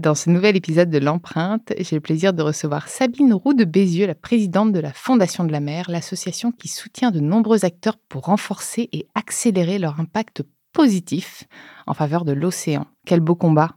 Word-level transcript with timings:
Dans 0.00 0.14
ce 0.14 0.30
nouvel 0.30 0.56
épisode 0.56 0.88
de 0.88 0.96
l'empreinte, 0.96 1.74
j'ai 1.78 1.94
le 1.94 2.00
plaisir 2.00 2.32
de 2.32 2.42
recevoir 2.42 2.88
Sabine 2.88 3.34
Roux 3.34 3.52
de 3.52 3.64
Bézieux, 3.64 4.06
la 4.06 4.14
présidente 4.14 4.72
de 4.72 4.80
la 4.80 4.94
Fondation 4.94 5.44
de 5.44 5.52
la 5.52 5.60
mer, 5.60 5.90
l'association 5.90 6.52
qui 6.52 6.68
soutient 6.68 7.10
de 7.10 7.20
nombreux 7.20 7.66
acteurs 7.66 7.98
pour 8.08 8.22
renforcer 8.22 8.88
et 8.92 9.06
accélérer 9.14 9.78
leur 9.78 10.00
impact 10.00 10.42
positif 10.72 11.44
en 11.86 11.92
faveur 11.92 12.24
de 12.24 12.32
l'océan. 12.32 12.86
Quel 13.04 13.20
beau 13.20 13.34
combat 13.34 13.72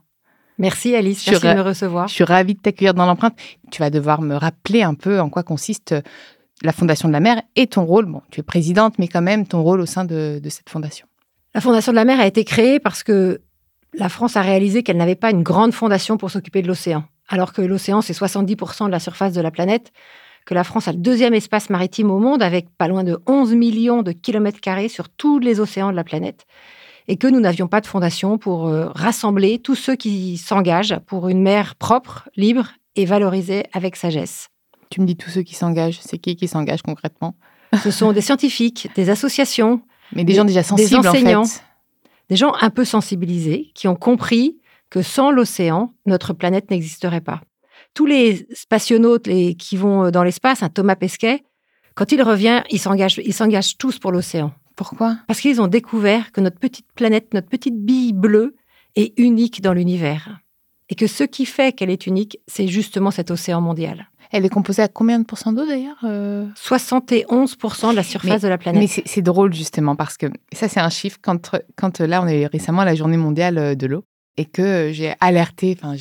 Merci 0.56 0.94
Alice, 0.94 1.26
merci 1.28 1.46
de 1.46 1.52
me 1.52 1.60
recevoir. 1.60 2.08
Je 2.08 2.14
suis 2.14 2.24
ravie 2.24 2.54
de 2.54 2.60
t'accueillir 2.60 2.94
dans 2.94 3.04
l'empreinte. 3.04 3.36
Tu 3.70 3.80
vas 3.80 3.90
devoir 3.90 4.22
me 4.22 4.34
rappeler 4.34 4.82
un 4.82 4.94
peu 4.94 5.20
en 5.20 5.28
quoi 5.28 5.42
consiste 5.42 5.94
la 6.62 6.72
Fondation 6.72 7.08
de 7.08 7.12
la 7.12 7.20
mer 7.20 7.42
et 7.54 7.66
ton 7.66 7.84
rôle. 7.84 8.06
Bon, 8.06 8.22
tu 8.30 8.40
es 8.40 8.42
présidente, 8.42 8.98
mais 8.98 9.08
quand 9.08 9.20
même 9.20 9.46
ton 9.46 9.62
rôle 9.62 9.82
au 9.82 9.86
sein 9.86 10.06
de, 10.06 10.40
de 10.42 10.48
cette 10.48 10.70
fondation. 10.70 11.06
La 11.54 11.60
Fondation 11.60 11.92
de 11.92 11.96
la 11.96 12.06
mer 12.06 12.18
a 12.18 12.26
été 12.26 12.44
créée 12.44 12.80
parce 12.80 13.02
que 13.02 13.42
la 13.96 14.08
France 14.08 14.36
a 14.36 14.42
réalisé 14.42 14.82
qu'elle 14.82 14.96
n'avait 14.96 15.14
pas 15.14 15.30
une 15.30 15.42
grande 15.42 15.72
fondation 15.72 16.16
pour 16.16 16.30
s'occuper 16.30 16.62
de 16.62 16.68
l'océan, 16.68 17.04
alors 17.28 17.52
que 17.52 17.62
l'océan, 17.62 18.00
c'est 18.00 18.12
70% 18.12 18.86
de 18.86 18.90
la 18.90 19.00
surface 19.00 19.32
de 19.32 19.40
la 19.40 19.50
planète, 19.50 19.92
que 20.44 20.54
la 20.54 20.64
France 20.64 20.88
a 20.88 20.92
le 20.92 20.98
deuxième 20.98 21.34
espace 21.34 21.70
maritime 21.70 22.10
au 22.10 22.18
monde, 22.18 22.42
avec 22.42 22.68
pas 22.76 22.88
loin 22.88 23.04
de 23.04 23.18
11 23.26 23.54
millions 23.54 24.02
de 24.02 24.12
kilomètres 24.12 24.60
carrés 24.60 24.88
sur 24.88 25.08
tous 25.08 25.38
les 25.38 25.60
océans 25.60 25.90
de 25.90 25.96
la 25.96 26.04
planète, 26.04 26.44
et 27.08 27.16
que 27.16 27.26
nous 27.26 27.40
n'avions 27.40 27.68
pas 27.68 27.80
de 27.80 27.86
fondation 27.86 28.38
pour 28.38 28.66
euh, 28.66 28.88
rassembler 28.94 29.58
tous 29.58 29.74
ceux 29.74 29.96
qui 29.96 30.36
s'engagent 30.36 30.98
pour 31.06 31.28
une 31.28 31.42
mer 31.42 31.74
propre, 31.76 32.28
libre 32.36 32.68
et 32.96 33.04
valorisée 33.04 33.64
avec 33.72 33.96
sagesse. 33.96 34.48
Tu 34.90 35.00
me 35.00 35.06
dis 35.06 35.16
tous 35.16 35.30
ceux 35.30 35.42
qui 35.42 35.54
s'engagent, 35.54 36.00
c'est 36.00 36.18
qui 36.18 36.36
qui 36.36 36.48
s'engage 36.48 36.82
concrètement? 36.82 37.34
Ce 37.82 37.90
sont 37.90 38.12
des 38.12 38.20
scientifiques, 38.20 38.88
des 38.94 39.10
associations, 39.10 39.80
mais 40.12 40.24
des, 40.24 40.34
gens 40.34 40.44
déjà 40.44 40.62
sensibles 40.62 41.02
des 41.02 41.08
enseignants, 41.08 41.40
en 41.40 41.44
fait 41.44 41.63
des 42.28 42.36
gens 42.36 42.54
un 42.60 42.70
peu 42.70 42.84
sensibilisés 42.84 43.70
qui 43.74 43.88
ont 43.88 43.96
compris 43.96 44.58
que 44.90 45.02
sans 45.02 45.30
l'océan, 45.30 45.94
notre 46.06 46.32
planète 46.32 46.70
n'existerait 46.70 47.20
pas. 47.20 47.40
Tous 47.94 48.06
les 48.06 48.46
spationautes 48.52 49.26
les, 49.26 49.54
qui 49.54 49.76
vont 49.76 50.10
dans 50.10 50.22
l'espace, 50.22 50.62
un 50.62 50.68
Thomas 50.68 50.96
Pesquet, 50.96 51.44
quand 51.94 52.12
il 52.12 52.22
revient, 52.22 52.62
ils 52.70 52.78
s'engagent, 52.78 53.20
ils 53.24 53.34
s'engagent 53.34 53.76
tous 53.78 53.98
pour 53.98 54.12
l'océan. 54.12 54.52
Pourquoi? 54.76 55.16
Parce 55.26 55.40
qu'ils 55.40 55.60
ont 55.60 55.68
découvert 55.68 56.32
que 56.32 56.40
notre 56.40 56.58
petite 56.58 56.86
planète, 56.94 57.32
notre 57.34 57.48
petite 57.48 57.78
bille 57.84 58.12
bleue, 58.12 58.56
est 58.96 59.18
unique 59.18 59.60
dans 59.62 59.72
l'univers. 59.72 60.40
Et 60.88 60.94
que 60.94 61.06
ce 61.06 61.24
qui 61.24 61.46
fait 61.46 61.72
qu'elle 61.72 61.90
est 61.90 62.06
unique, 62.06 62.38
c'est 62.46 62.66
justement 62.66 63.10
cet 63.10 63.30
océan 63.30 63.60
mondial. 63.60 64.10
Elle 64.30 64.44
est 64.44 64.50
composée 64.50 64.82
à 64.82 64.88
combien 64.88 65.18
de 65.18 65.24
pourcents 65.24 65.52
d'eau 65.52 65.66
d'ailleurs 65.66 66.02
71% 66.02 67.90
de 67.90 67.96
la 67.96 68.02
surface 68.02 68.42
de 68.42 68.48
la 68.48 68.58
planète. 68.58 68.80
Mais 68.80 69.02
c'est 69.06 69.22
drôle 69.22 69.52
justement 69.54 69.96
parce 69.96 70.16
que 70.16 70.26
ça 70.52 70.68
c'est 70.68 70.80
un 70.80 70.90
chiffre 70.90 71.18
quand, 71.22 71.56
quand 71.76 72.00
là 72.00 72.22
on 72.22 72.26
est 72.26 72.46
récemment 72.46 72.82
à 72.82 72.84
la 72.84 72.94
journée 72.94 73.16
mondiale 73.16 73.58
euh, 73.58 73.74
de 73.74 73.86
l'eau 73.86 74.04
et 74.36 74.44
que 74.44 74.90
j'ai 74.92 75.14
alerté, 75.20 75.76
enfin 75.80 75.94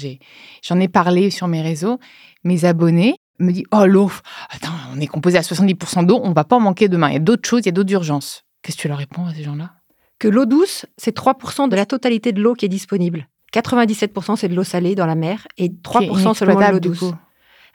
j'en 0.63 0.79
ai, 0.79 0.87
parlé 0.87 1.29
sur 1.29 1.47
mes 1.47 1.61
réseaux, 1.61 1.99
mes 2.43 2.65
abonnés 2.65 3.15
me 3.39 3.51
disent 3.51 3.65
oh 3.71 3.85
l'eau, 3.85 4.11
attends 4.49 4.73
on 4.95 4.99
est 4.99 5.07
composé 5.07 5.37
à 5.37 5.41
70% 5.41 6.05
d'eau, 6.05 6.19
on 6.23 6.33
va 6.33 6.43
pas 6.43 6.55
en 6.55 6.59
manquer 6.59 6.87
demain, 6.87 7.09
il 7.09 7.13
y 7.13 7.17
a 7.17 7.19
d'autres 7.19 7.47
choses, 7.47 7.61
il 7.63 7.67
y 7.67 7.69
a 7.69 7.73
d'autres 7.73 7.93
urgences. 7.93 8.43
Qu'est-ce 8.61 8.77
que 8.77 8.81
tu 8.81 8.87
leur 8.87 8.97
réponds 8.97 9.25
à 9.25 9.33
ces 9.33 9.43
gens-là? 9.43 9.71
Que 10.19 10.27
l'eau 10.27 10.45
douce 10.45 10.85
c'est 10.97 11.15
3% 11.15 11.69
de 11.69 11.75
la 11.75 11.85
totalité 11.85 12.31
de 12.31 12.41
l'eau 12.41 12.53
qui 12.53 12.65
est 12.65 12.69
disponible. 12.69 13.27
97% 13.53 14.35
c'est 14.35 14.47
de 14.47 14.55
l'eau 14.55 14.63
salée 14.63 14.95
dans 14.95 15.05
la 15.05 15.15
mer 15.15 15.47
et 15.57 15.69
3% 15.69 16.33
seulement 16.33 16.59
de 16.59 16.71
l'eau 16.73 16.79
douce. 16.79 17.13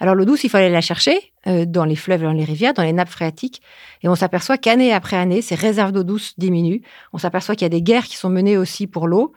Alors 0.00 0.14
l'eau 0.14 0.24
douce, 0.24 0.44
il 0.44 0.50
fallait 0.50 0.70
la 0.70 0.80
chercher 0.80 1.32
euh, 1.46 1.64
dans 1.64 1.84
les 1.84 1.96
fleuves, 1.96 2.22
dans 2.22 2.32
les 2.32 2.44
rivières, 2.44 2.74
dans 2.74 2.82
les 2.82 2.92
nappes 2.92 3.08
phréatiques. 3.08 3.62
Et 4.02 4.08
on 4.08 4.14
s'aperçoit 4.14 4.58
qu'année 4.58 4.92
après 4.92 5.16
année, 5.16 5.42
ces 5.42 5.54
réserves 5.54 5.92
d'eau 5.92 6.04
douce 6.04 6.34
diminuent. 6.38 6.82
On 7.12 7.18
s'aperçoit 7.18 7.56
qu'il 7.56 7.64
y 7.64 7.66
a 7.66 7.70
des 7.70 7.82
guerres 7.82 8.04
qui 8.04 8.16
sont 8.16 8.30
menées 8.30 8.56
aussi 8.56 8.86
pour 8.86 9.08
l'eau. 9.08 9.32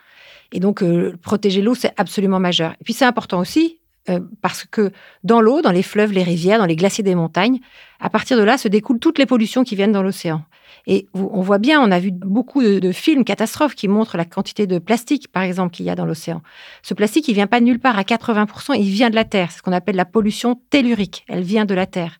Et 0.52 0.60
donc, 0.60 0.84
euh, 0.84 1.18
protéger 1.22 1.62
l'eau, 1.62 1.76
c'est 1.76 1.94
absolument 1.98 2.40
majeur. 2.40 2.74
Et 2.80 2.84
puis, 2.84 2.94
c'est 2.94 3.06
important 3.06 3.40
aussi 3.40 3.80
euh, 4.10 4.20
parce 4.42 4.66
que 4.66 4.92
dans 5.24 5.42
l'eau, 5.42 5.62
dans 5.62 5.72
les 5.72 5.84
fleuves, 5.84 6.12
les 6.12 6.24
rivières, 6.24 6.60
dans 6.60 6.66
les 6.66 6.76
glaciers 6.76 7.04
des 7.04 7.16
montagnes, 7.16 7.60
à 8.00 8.10
partir 8.10 8.38
de 8.38 8.44
là 8.44 8.58
se 8.58 8.68
découlent 8.68 9.00
toutes 9.00 9.20
les 9.20 9.26
pollutions 9.26 9.64
qui 9.64 9.76
viennent 9.76 9.92
dans 9.92 10.04
l'océan. 10.04 10.44
Et 10.88 11.08
on 11.14 11.42
voit 11.42 11.58
bien, 11.58 11.82
on 11.82 11.92
a 11.92 12.00
vu 12.00 12.12
beaucoup 12.12 12.62
de, 12.62 12.92
films 12.92 13.24
catastrophes 13.24 13.76
qui 13.76 13.88
montrent 13.88 14.18
la 14.18 14.26
quantité 14.26 14.68
de 14.68 14.80
plastique, 14.80 15.32
par 15.32 15.44
exemple, 15.44 15.74
qu'il 15.74 15.86
y 15.86 15.90
a 15.90 15.96
dans 15.96 16.06
l'océan. 16.06 16.42
Ce 16.82 16.94
plastique, 16.94 17.28
il 17.28 17.34
vient 17.34 17.48
pas 17.48 17.60
de 17.60 17.66
nulle 17.66 17.80
part 17.80 17.98
à 17.98 18.04
80%, 18.04 18.76
il 18.78 18.90
vient 18.90 19.10
de 19.10 19.16
la 19.16 19.26
Terre. 19.26 19.52
C'est 19.52 19.60
ce 19.60 19.62
qu'on 19.64 19.72
appelle 19.72 19.96
la 19.96 20.06
pollution 20.06 20.60
tellurique. 20.70 21.26
Elle 21.28 21.44
vient 21.44 21.66
de 21.66 21.74
la 21.74 21.86
Terre. 21.86 22.18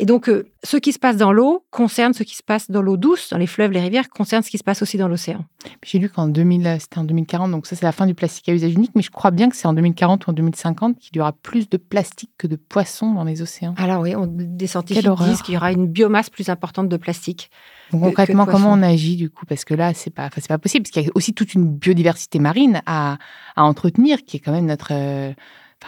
Et 0.00 0.06
donc, 0.06 0.28
euh, 0.28 0.48
ce 0.62 0.76
qui 0.76 0.92
se 0.92 0.98
passe 1.00 1.16
dans 1.16 1.32
l'eau 1.32 1.64
concerne 1.72 2.14
ce 2.14 2.22
qui 2.22 2.36
se 2.36 2.42
passe 2.44 2.70
dans 2.70 2.82
l'eau 2.82 2.96
douce, 2.96 3.30
dans 3.30 3.36
les 3.36 3.48
fleuves, 3.48 3.72
les 3.72 3.80
rivières, 3.80 4.08
concerne 4.08 4.44
ce 4.44 4.50
qui 4.50 4.56
se 4.56 4.62
passe 4.62 4.80
aussi 4.80 4.96
dans 4.96 5.08
l'océan. 5.08 5.44
J'ai 5.84 5.98
lu 5.98 6.08
qu'en 6.08 6.28
2000, 6.28 6.76
c'était 6.78 6.98
en 6.98 7.04
2040, 7.04 7.50
donc 7.50 7.66
ça 7.66 7.74
c'est 7.74 7.84
la 7.84 7.90
fin 7.90 8.06
du 8.06 8.14
plastique 8.14 8.48
à 8.48 8.54
usage 8.54 8.72
unique, 8.72 8.92
mais 8.94 9.02
je 9.02 9.10
crois 9.10 9.32
bien 9.32 9.50
que 9.50 9.56
c'est 9.56 9.66
en 9.66 9.72
2040 9.72 10.28
ou 10.28 10.30
en 10.30 10.32
2050 10.34 10.98
qu'il 10.98 11.16
y 11.16 11.20
aura 11.20 11.32
plus 11.32 11.68
de 11.68 11.76
plastique 11.76 12.30
que 12.38 12.46
de 12.46 12.54
poissons 12.54 13.12
dans 13.12 13.24
les 13.24 13.42
océans. 13.42 13.74
Alors 13.76 14.02
oui, 14.02 14.14
on, 14.14 14.28
des 14.28 14.68
scientifiques 14.68 15.04
disent 15.04 15.42
qu'il 15.42 15.54
y 15.54 15.56
aura 15.56 15.72
une 15.72 15.88
biomasse 15.88 16.30
plus 16.30 16.48
importante 16.48 16.88
de 16.88 16.96
plastique. 16.96 17.50
Donc, 17.90 18.02
concrètement, 18.02 18.46
comment 18.46 18.72
on 18.72 18.82
agit 18.82 19.16
du 19.16 19.30
coup? 19.30 19.46
Parce 19.46 19.64
que 19.64 19.74
là, 19.74 19.94
c'est 19.94 20.10
pas, 20.10 20.30
c'est 20.32 20.46
pas 20.46 20.58
possible, 20.58 20.84
parce 20.84 20.92
qu'il 20.92 21.02
y 21.02 21.06
a 21.06 21.10
aussi 21.16 21.34
toute 21.34 21.54
une 21.54 21.66
biodiversité 21.66 22.38
marine 22.38 22.82
à, 22.86 23.18
à 23.56 23.64
entretenir, 23.64 24.24
qui 24.24 24.36
est 24.36 24.40
quand 24.40 24.52
même 24.52 24.66
notre 24.66 24.92
euh, 24.92 25.32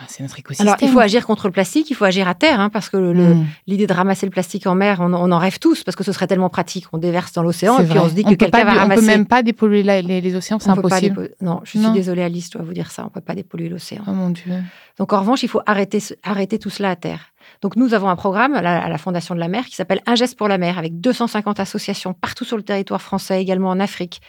c'est 0.09 0.23
notre 0.23 0.39
écosystème. 0.39 0.69
Alors, 0.69 0.79
il 0.83 0.89
faut 0.89 1.01
agir 1.01 1.27
contre 1.27 1.49
le 1.49 1.53
plastique, 1.53 1.91
il 1.91 1.95
faut 1.95 2.05
agir 2.05 2.29
à 2.29 2.35
terre, 2.35 2.61
hein, 2.61 2.69
parce 2.69 2.89
que 2.89 2.97
hmm. 2.97 3.47
l'idée 3.67 3.87
de 3.87 3.93
ramasser 3.93 4.27
le 4.27 4.31
plastique 4.31 4.67
en 4.67 4.75
mer, 4.75 4.99
on, 5.01 5.13
en 5.13 5.39
rêve 5.39 5.59
tous, 5.59 5.85
parce 5.85 5.97
que 5.97 6.05
ce 6.05 6.13
serait 6.13 6.27
tellement 6.27 6.49
pratique. 6.49 6.87
On 6.93 6.99
déverse 6.99 7.33
dans 7.33 7.43
l'océan, 7.43 7.79
et 7.79 7.85
puis 7.85 7.99
on 7.99 8.09
se 8.09 8.15
dit 8.15 8.25
que 8.25 8.35
quelqu'un 8.35 8.65
va 8.65 8.75
ramasser. 8.75 9.01
On 9.01 9.05
peut 9.05 9.07
même 9.07 9.27
pas 9.27 9.43
dépolluer 9.43 9.83
les, 9.83 10.37
océans, 10.37 10.59
c'est 10.59 10.71
impossible. 10.71 11.31
non, 11.41 11.61
je 11.65 11.79
suis 11.79 11.91
désolée, 11.93 12.23
Alice, 12.23 12.47
je 12.47 12.59
dois 12.59 12.67
vous 12.67 12.73
dire 12.73 12.91
ça, 12.91 13.05
on 13.05 13.09
peut 13.09 13.21
pas 13.21 13.35
dépolluer 13.35 13.69
l'océan. 13.69 14.03
Oh 14.07 14.13
mon 14.13 14.31
Dieu. 14.31 14.53
Donc, 14.99 15.13
en 15.13 15.21
revanche, 15.21 15.43
il 15.43 15.49
faut 15.49 15.63
arrêter, 15.67 16.01
arrêter 16.23 16.59
tout 16.59 16.71
cela 16.71 16.91
à 16.91 16.97
terre. 16.97 17.33
Donc, 17.63 17.77
nous 17.77 17.95
avons 17.95 18.09
un 18.09 18.17
programme 18.17 18.55
à 18.55 18.63
la, 18.63 18.99
Fondation 18.99 19.35
de 19.35 19.41
la 19.41 19.49
mer 19.49 19.65
qui 19.65 19.75
s'appelle 19.75 20.03
Un 20.07 20.15
geste 20.15 20.37
pour 20.37 20.49
la 20.49 20.59
mer, 20.59 20.79
avec 20.79 21.01
250 21.01 21.59
associations 21.59 22.13
partout 22.13 22.45
sur 22.45 22.57
le 22.57 22.63
territoire 22.63 23.03
français, 23.03 23.41
également 23.41 23.71
en 23.71 23.81
Afrique, 23.81 24.21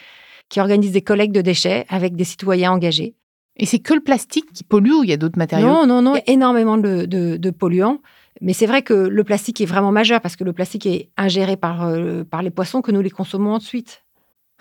qui 0.50 0.60
organisent 0.60 0.92
des 0.92 1.02
collectes 1.02 1.36
de 1.36 1.42
déchets 1.42 1.86
avec 1.90 2.16
des 2.16 2.24
citoyens 2.24 2.72
engagés. 2.72 3.16
Et 3.57 3.65
c'est 3.65 3.80
que 3.80 3.94
le 3.94 4.00
plastique 4.00 4.51
qui 4.53 4.63
pollue 4.63 4.92
ou 4.92 5.03
il 5.03 5.09
y 5.09 5.13
a 5.13 5.18
d'autres 5.18 5.38
matériaux? 5.38 5.68
Non, 5.68 5.86
non, 5.86 6.01
non. 6.01 6.15
Il 6.15 6.24
y 6.27 6.31
a 6.31 6.33
énormément 6.33 6.77
de, 6.77 7.50
polluants. 7.51 8.00
Mais 8.39 8.53
c'est 8.53 8.65
vrai 8.65 8.81
que 8.81 8.94
le 8.94 9.24
plastique 9.24 9.62
est 9.62 9.65
vraiment 9.65 9.92
majeur 9.92 10.21
parce 10.21 10.36
que 10.36 10.44
le 10.44 10.53
plastique 10.53 10.86
est 10.86 11.09
ingéré 11.18 11.57
par, 11.57 11.83
euh, 11.83 12.24
par 12.24 12.42
les 12.42 12.50
poissons 12.50 12.81
que 12.81 12.92
nous 12.92 13.01
les 13.01 13.09
consommons 13.09 13.53
ensuite. 13.53 14.03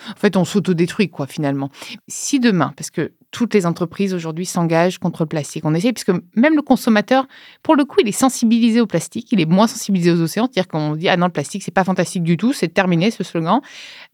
En 0.08 0.16
fait, 0.16 0.36
on 0.36 0.44
s'autodétruit, 0.44 1.10
quoi, 1.10 1.26
finalement. 1.26 1.70
Si 2.08 2.40
demain, 2.40 2.72
parce 2.76 2.90
que 2.90 3.12
toutes 3.30 3.54
les 3.54 3.66
entreprises 3.66 4.14
aujourd'hui 4.14 4.46
s'engagent 4.46 4.98
contre 4.98 5.22
le 5.22 5.28
plastique, 5.28 5.64
on 5.64 5.74
essaie, 5.74 5.92
puisque 5.92 6.12
même 6.34 6.56
le 6.56 6.62
consommateur, 6.62 7.26
pour 7.62 7.76
le 7.76 7.84
coup, 7.84 7.98
il 8.00 8.08
est 8.08 8.12
sensibilisé 8.12 8.80
au 8.80 8.86
plastique, 8.86 9.30
il 9.32 9.40
est 9.40 9.46
moins 9.46 9.66
sensibilisé 9.66 10.10
aux 10.10 10.20
océans, 10.20 10.48
c'est-à-dire 10.50 10.68
qu'on 10.68 10.96
dit, 10.96 11.08
ah 11.08 11.16
non, 11.16 11.26
le 11.26 11.32
plastique, 11.32 11.62
c'est 11.62 11.70
pas 11.70 11.84
fantastique 11.84 12.22
du 12.22 12.36
tout, 12.36 12.52
c'est 12.52 12.68
terminé 12.68 13.10
ce 13.10 13.22
slogan. 13.22 13.60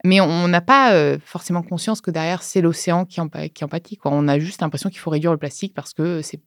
Mais 0.03 0.21
on 0.21 0.47
n'a 0.47 0.61
pas 0.61 0.93
euh, 0.93 1.17
forcément 1.23 1.63
conscience 1.63 2.01
que 2.01 2.11
derrière, 2.11 2.43
c'est 2.43 2.61
l'océan 2.61 3.05
qui 3.05 3.19
en, 3.19 3.27
qui 3.27 3.65
pâtit. 3.65 3.97
On 4.05 4.27
a 4.27 4.37
juste 4.37 4.61
l'impression 4.61 4.89
qu'il 4.89 4.99
faut 4.99 5.09
réduire 5.09 5.31
le 5.31 5.37
plastique 5.37 5.73
parce 5.73 5.93
que 5.93 6.21
c'est 6.21 6.39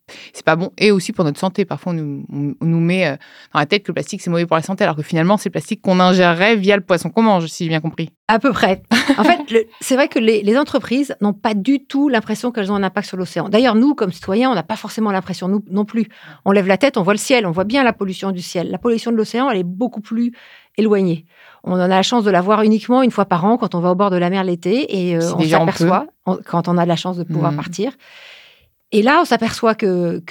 pas 0.44 0.56
bon, 0.56 0.73
et 0.79 0.93
aussi 0.93 1.12
pour 1.12 1.25
notre 1.25 1.38
santé. 1.38 1.64
Parfois, 1.64 1.93
on 1.93 2.25
nous, 2.31 2.81
met 2.81 3.06
euh, 3.06 3.17
dans 3.52 3.58
la 3.58 3.67
tête 3.67 3.82
que 3.82 3.88
le 3.88 3.94
plastique, 3.94 4.23
c'est 4.23 4.31
mauvais 4.31 4.47
pour 4.47 4.56
la 4.56 4.62
santé, 4.62 4.85
alors 4.85 4.97
que 4.97 5.02
finalement, 5.02 5.37
c'est 5.37 5.49
le 5.49 5.52
plastique 5.52 5.82
qu'on 5.82 5.99
ingérerait 5.99 6.56
via 6.56 6.76
le 6.76 6.82
poisson 6.82 7.11
qu'on 7.11 7.23
mange, 7.23 7.47
si 7.47 7.64
j'ai 7.64 7.70
bien 7.70 7.81
compris. 7.81 8.11
À 8.29 8.38
peu 8.38 8.52
près. 8.52 8.82
En 9.19 9.25
fait, 9.25 9.41
c'est 9.81 9.97
vrai 9.97 10.06
que 10.06 10.20
les, 10.20 10.56
entreprises 10.56 11.17
n'ont 11.20 11.32
pas 11.32 11.55
du 11.55 11.85
tout 11.85 12.08
l'impression 12.08 12.52
qu'elles 12.52 12.70
ont 12.70 12.76
un 12.76 12.82
impact 12.82 13.08
sur 13.08 13.17
l'océan. 13.17 13.49
D'ailleurs, 13.49 13.75
nous, 13.75 13.94
comme 13.94 14.12
citoyens, 14.12 14.50
on 14.50 14.55
n'a 14.55 14.62
pas 14.62 14.76
forcément 14.76 15.11
l'impression, 15.11 15.62
non 15.69 15.85
plus. 15.85 16.06
On 16.44 16.52
lève 16.52 16.69
la 16.69 16.76
tête, 16.76 16.97
on 16.97 17.02
voit 17.02 17.14
le 17.14 17.19
ciel, 17.19 17.47
on 17.47 17.50
voit 17.50 17.64
bien 17.64 17.82
la 17.82 17.93
pollution 17.93 18.31
du 18.31 18.43
ciel. 18.43 18.70
La 18.70 18.79
pollution 18.79 19.11
de 19.11 19.17
l'océan, 19.17 19.50
elle 19.50 19.58
est 19.58 19.64
beaucoup 19.64 20.00
plus 20.00 20.32
éloignée. 20.80 21.26
On 21.62 21.72
en 21.72 21.80
a 21.80 21.88
la 21.88 22.02
chance 22.02 22.24
de 22.24 22.30
la 22.30 22.40
voir 22.40 22.62
uniquement 22.62 23.02
une 23.02 23.10
fois 23.10 23.26
par 23.26 23.44
an 23.44 23.56
quand 23.56 23.74
on 23.74 23.80
va 23.80 23.92
au 23.92 23.94
bord 23.94 24.10
de 24.10 24.16
la 24.16 24.30
mer 24.30 24.44
l'été 24.44 25.08
et 25.08 25.16
euh, 25.16 25.34
on 25.36 25.42
s'aperçoit 25.42 26.06
quand 26.46 26.68
on 26.68 26.78
a 26.78 26.86
la 26.86 26.96
chance 26.96 27.16
de 27.16 27.24
pouvoir 27.24 27.52
mmh. 27.52 27.56
partir. 27.56 27.92
Et 28.92 29.02
là, 29.02 29.20
on 29.22 29.24
s'aperçoit 29.24 29.74
que 29.74 30.22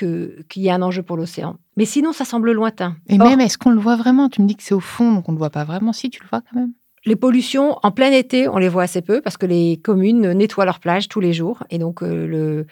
qu'il 0.49 0.63
y 0.63 0.69
a 0.69 0.75
un 0.75 0.81
enjeu 0.81 1.03
pour 1.03 1.15
l'océan. 1.15 1.55
Mais 1.77 1.85
sinon, 1.85 2.11
ça 2.11 2.25
semble 2.25 2.51
lointain. 2.51 2.97
Et 3.07 3.17
même, 3.17 3.39
est-ce 3.39 3.57
qu'on 3.57 3.69
le 3.69 3.79
voit 3.79 3.95
vraiment? 3.95 4.27
Tu 4.27 4.41
me 4.41 4.47
dis 4.47 4.55
que 4.55 4.63
c'est 4.63 4.73
au 4.73 4.81
fond, 4.81 5.13
donc 5.13 5.29
on 5.29 5.31
ne 5.31 5.37
le 5.37 5.39
voit 5.39 5.49
pas 5.49 5.63
vraiment. 5.63 5.93
Si, 5.93 6.09
tu 6.09 6.21
le 6.21 6.27
vois 6.29 6.41
quand 6.41 6.59
même 6.59 6.73
les 7.05 7.15
pollutions, 7.15 7.77
en 7.83 7.91
plein 7.91 8.11
été, 8.11 8.47
on 8.47 8.57
les 8.57 8.69
voit 8.69 8.83
assez 8.83 9.01
peu 9.01 9.21
parce 9.21 9.37
que 9.37 9.45
les 9.45 9.77
communes 9.77 10.33
nettoient 10.33 10.65
leurs 10.65 10.79
plages 10.79 11.07
tous 11.07 11.19
les 11.19 11.33
jours. 11.33 11.63
Et 11.69 11.77
donc, 11.77 12.03
euh, 12.03 12.27
le, 12.27 12.65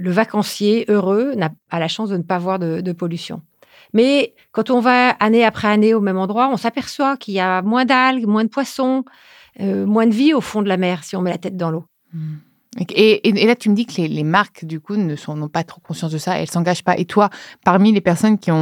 le, 0.00 0.10
vacancier 0.10 0.84
heureux 0.88 1.34
a, 1.70 1.78
la 1.78 1.88
chance 1.88 2.10
de 2.10 2.16
ne 2.16 2.22
pas 2.22 2.38
voir 2.38 2.58
de, 2.58 2.92
pollution. 2.92 3.42
Mais 3.94 4.34
quand 4.52 4.70
on 4.70 4.80
va 4.80 5.10
année 5.10 5.44
après 5.44 5.68
année 5.68 5.94
au 5.94 6.00
même 6.00 6.18
endroit, 6.18 6.48
on 6.52 6.56
s'aperçoit 6.56 7.16
qu'il 7.16 7.34
y 7.34 7.40
a 7.40 7.62
moins 7.62 7.84
d'algues, 7.84 8.26
moins 8.26 8.44
de 8.44 8.48
poissons, 8.48 9.04
euh, 9.60 9.86
moins 9.86 10.06
de 10.06 10.14
vie 10.14 10.34
au 10.34 10.40
fond 10.40 10.62
de 10.62 10.68
la 10.68 10.76
mer 10.76 11.04
si 11.04 11.16
on 11.16 11.22
met 11.22 11.30
la 11.30 11.38
tête 11.38 11.56
dans 11.56 11.70
l'eau. 11.70 11.84
Hmm. 12.12 12.36
Et, 12.90 13.46
là, 13.46 13.56
tu 13.56 13.70
me 13.70 13.74
dis 13.74 13.86
que 13.86 14.00
les, 14.02 14.22
marques, 14.22 14.64
du 14.64 14.78
coup, 14.78 14.96
ne 14.96 15.16
sont, 15.16 15.34
n'ont 15.34 15.48
pas 15.48 15.64
trop 15.64 15.80
conscience 15.80 16.12
de 16.12 16.18
ça, 16.18 16.38
elles 16.38 16.50
s'engagent 16.50 16.84
pas. 16.84 16.96
Et 16.96 17.06
toi, 17.06 17.30
parmi 17.64 17.92
les 17.92 18.00
personnes 18.00 18.38
qui 18.38 18.52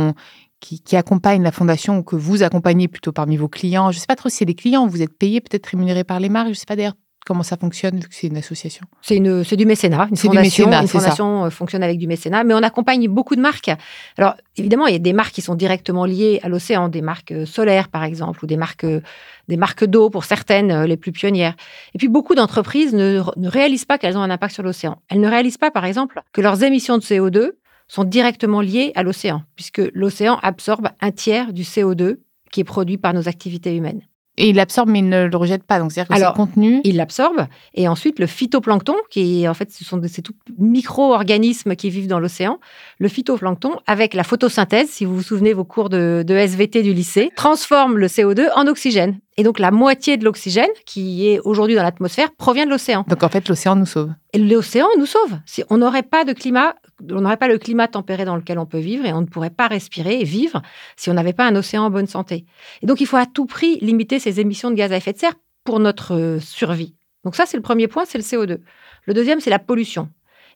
qui, 0.61 0.96
accompagnent 0.96 1.43
la 1.43 1.52
fondation 1.52 1.99
ou 1.99 2.02
que 2.02 2.17
vous 2.17 2.43
accompagnez 2.43 2.88
plutôt 2.88 3.12
parmi 3.12 3.37
vos 3.37 3.49
clients 3.49 3.90
Je 3.93 3.99
ne 3.99 4.00
sais 4.00 4.06
pas 4.06 4.17
trop 4.17 4.28
si 4.28 4.38
c'est 4.38 4.44
des 4.44 4.55
clients, 4.55 4.87
vous 4.87 5.02
êtes 5.02 5.17
payé, 5.17 5.40
peut-être 5.40 5.67
rémunéré 5.67 6.02
par 6.02 6.19
les 6.19 6.28
marques. 6.28 6.46
Je 6.46 6.50
ne 6.50 6.55
sais 6.55 6.67
pas 6.67 6.76
d'ailleurs 6.76 6.94
comment 7.26 7.43
ça 7.43 7.56
fonctionne 7.56 7.99
vu 7.99 8.08
que 8.08 8.14
c'est 8.14 8.28
une 8.28 8.37
association. 8.37 8.87
C'est 9.02 9.17
une, 9.17 9.43
c'est 9.44 9.56
du 9.56 9.67
mécénat. 9.67 10.06
Une 10.11 10.17
fondation, 10.17 10.73
une 10.73 10.88
fondation 10.88 11.44
euh, 11.44 11.50
fonctionne 11.50 11.82
avec 11.82 11.99
du 11.99 12.06
mécénat, 12.06 12.44
mais 12.44 12.55
on 12.55 12.62
accompagne 12.62 13.08
beaucoup 13.08 13.34
de 13.34 13.40
marques. 13.40 13.70
Alors 14.17 14.37
évidemment, 14.56 14.87
il 14.87 14.93
y 14.93 14.96
a 14.96 15.00
des 15.00 15.12
marques 15.12 15.34
qui 15.34 15.43
sont 15.43 15.56
directement 15.56 16.05
liées 16.05 16.38
à 16.43 16.49
l'océan, 16.49 16.88
des 16.88 17.02
marques 17.02 17.32
euh, 17.32 17.44
solaires 17.44 17.88
par 17.88 18.05
exemple, 18.05 18.44
ou 18.44 18.46
des 18.46 18.56
marques 18.56 18.84
euh, 18.84 19.00
des 19.49 19.56
marques 19.56 19.84
d'eau 19.84 20.08
pour 20.08 20.25
certaines, 20.25 20.84
les 20.84 20.96
plus 20.96 21.12
pionnières. 21.12 21.55
Et 21.94 21.99
puis 21.99 22.08
beaucoup 22.08 22.34
d'entreprises 22.34 22.94
ne, 22.94 23.23
ne 23.37 23.49
réalisent 23.49 23.84
pas 23.84 23.96
qu'elles 23.96 24.17
ont 24.17 24.23
un 24.23 24.31
impact 24.31 24.55
sur 24.55 24.64
l'océan. 24.64 25.00
Elles 25.08 25.20
ne 25.20 25.28
réalisent 25.28 25.58
pas, 25.58 25.70
par 25.70 25.84
exemple, 25.84 26.20
que 26.32 26.40
leurs 26.40 26.64
émissions 26.64 26.99
de 26.99 27.02
CO2 27.02 27.52
sont 27.87 28.02
directement 28.02 28.61
liées 28.61 28.90
à 28.96 29.05
l'océan, 29.05 29.43
puisque 29.55 29.82
l'océan 29.94 30.40
absorbe 30.43 30.88
un 31.00 31.12
tiers 31.12 31.52
du 31.52 31.62
CO2 31.62 32.17
qui 32.50 32.61
est 32.61 32.64
produit 32.64 32.99
par 32.99 33.14
nos 33.14 33.28
activités 33.28 33.76
humaines. 33.76 34.02
Et 34.38 34.50
il 34.50 34.56
l'absorbe, 34.56 34.88
mais 34.91 34.99
il 34.99 35.09
ne 35.09 35.27
le 35.27 35.37
rejette 35.37 35.65
pas. 35.65 35.79
Donc, 35.79 35.93
c'est-à-dire 35.93 36.15
que 36.15 36.21
Alors, 36.21 36.35
contenu. 36.35 36.81
Il 36.85 36.97
l'absorbe. 36.97 37.47
Et 37.75 37.88
ensuite, 37.88 38.19
le 38.19 38.27
phytoplancton, 38.27 38.94
qui 39.11 39.49
en 39.49 39.55
fait, 39.55 39.71
ce 39.73 39.85
sont 39.85 40.00
ces 40.06 40.23
tout 40.23 40.35
micro-organismes 40.59 41.75
qui 41.75 41.91
vivent 41.91 42.09
dans 42.09 42.21
l'océan. 42.21 42.59
Le 42.99 43.09
phytoplancton, 43.09 43.77
avec 43.87 44.15
la 44.15 44.25
photosynthèse, 44.25 44.88
si 44.91 45.05
vous 45.05 45.17
vous 45.17 45.23
souvenez 45.23 45.53
vos 45.53 45.65
cours 45.65 45.88
de, 45.88 46.23
de 46.27 46.35
SVT 46.35 46.83
du 46.83 46.93
lycée, 46.93 47.31
transforme 47.35 47.97
le 47.99 48.09
CO2 48.09 48.49
en 48.55 48.67
oxygène. 48.67 49.19
Et 49.38 49.43
donc, 49.43 49.59
la 49.59 49.71
moitié 49.71 50.17
de 50.17 50.25
l'oxygène 50.25 50.71
qui 50.87 51.29
est 51.29 51.41
aujourd'hui 51.41 51.75
dans 51.75 51.83
l'atmosphère 51.83 52.31
provient 52.37 52.65
de 52.65 52.71
l'océan. 52.71 53.05
Donc, 53.09 53.23
en 53.23 53.29
fait, 53.29 53.49
l'océan 53.49 53.77
nous 53.77 53.87
sauve. 53.87 54.12
L'océan 54.35 54.88
nous 54.99 55.06
sauve. 55.06 55.38
Si 55.47 55.62
on 55.71 55.79
n'aurait 55.79 56.03
pas 56.03 56.25
de 56.25 56.33
climat, 56.33 56.75
on 57.00 57.20
n'aurait 57.20 57.37
pas 57.37 57.48
le 57.48 57.58
climat 57.58 57.88
tempéré 57.88 58.25
dans 58.25 58.37
lequel 58.37 58.58
on 58.58 58.66
peut 58.66 58.78
vivre 58.78 59.04
et 59.04 59.12
on 59.12 59.20
ne 59.20 59.26
pourrait 59.26 59.50
pas 59.50 59.69
respirer 59.69 60.20
et 60.20 60.25
vivre 60.25 60.62
si 60.96 61.10
on 61.10 61.14
n'avait 61.14 61.32
pas 61.32 61.46
un 61.46 61.54
océan 61.56 61.84
en 61.84 61.90
bonne 61.90 62.06
santé. 62.06 62.46
Et 62.82 62.87
donc, 62.87 63.00
il 63.00 63.06
faut 63.06 63.16
à 63.16 63.26
tout 63.26 63.46
prix 63.46 63.78
limiter 63.81 64.19
ces 64.19 64.40
émissions 64.40 64.70
de 64.70 64.76
gaz 64.76 64.93
à 64.93 64.96
effet 64.96 65.12
de 65.12 65.19
serre 65.19 65.34
pour 65.64 65.78
notre 65.81 66.14
euh, 66.14 66.40
survie. 66.40 66.94
Donc, 67.25 67.37
ça, 67.37 67.44
c'est 67.46 67.56
le 67.56 67.62
premier 67.62 67.88
point, 67.88 68.04
c'est 68.04 68.19
le 68.19 68.25
CO2. 68.25 68.60
Le 69.04 69.14
deuxième, 69.14 69.40
c'est 69.40 69.50
la 69.50 69.58
pollution. 69.58 70.08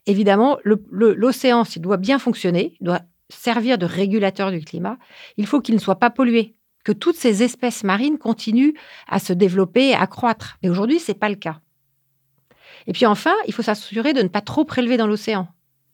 Évidemment, 0.06 0.58
l'océan, 0.64 1.64
s'il 1.64 1.82
doit 1.82 1.98
bien 1.98 2.18
fonctionner, 2.18 2.74
doit 2.80 3.02
servir 3.28 3.78
de 3.78 3.86
régulateur 3.86 4.50
du 4.50 4.60
climat, 4.60 4.98
il 5.36 5.46
faut 5.46 5.60
qu'il 5.60 5.74
ne 5.74 5.80
soit 5.80 5.98
pas 5.98 6.10
pollué 6.10 6.54
que 6.84 6.92
toutes 6.92 7.16
ces 7.16 7.42
espèces 7.42 7.84
marines 7.84 8.18
continuent 8.18 8.72
à 9.06 9.18
se 9.18 9.32
développer 9.32 9.88
et 9.88 9.94
à 9.94 10.06
croître. 10.06 10.56
Mais 10.62 10.70
aujourd'hui, 10.70 10.98
ce 10.98 11.12
n'est 11.12 11.18
pas 11.18 11.28
le 11.28 11.34
cas. 11.34 11.60
Et 12.86 12.92
puis 12.92 13.06
enfin, 13.06 13.34
il 13.46 13.52
faut 13.52 13.62
s'assurer 13.62 14.14
de 14.14 14.22
ne 14.22 14.28
pas 14.28 14.40
trop 14.40 14.64
prélever 14.64 14.96
dans 14.96 15.06
l'océan. 15.06 15.48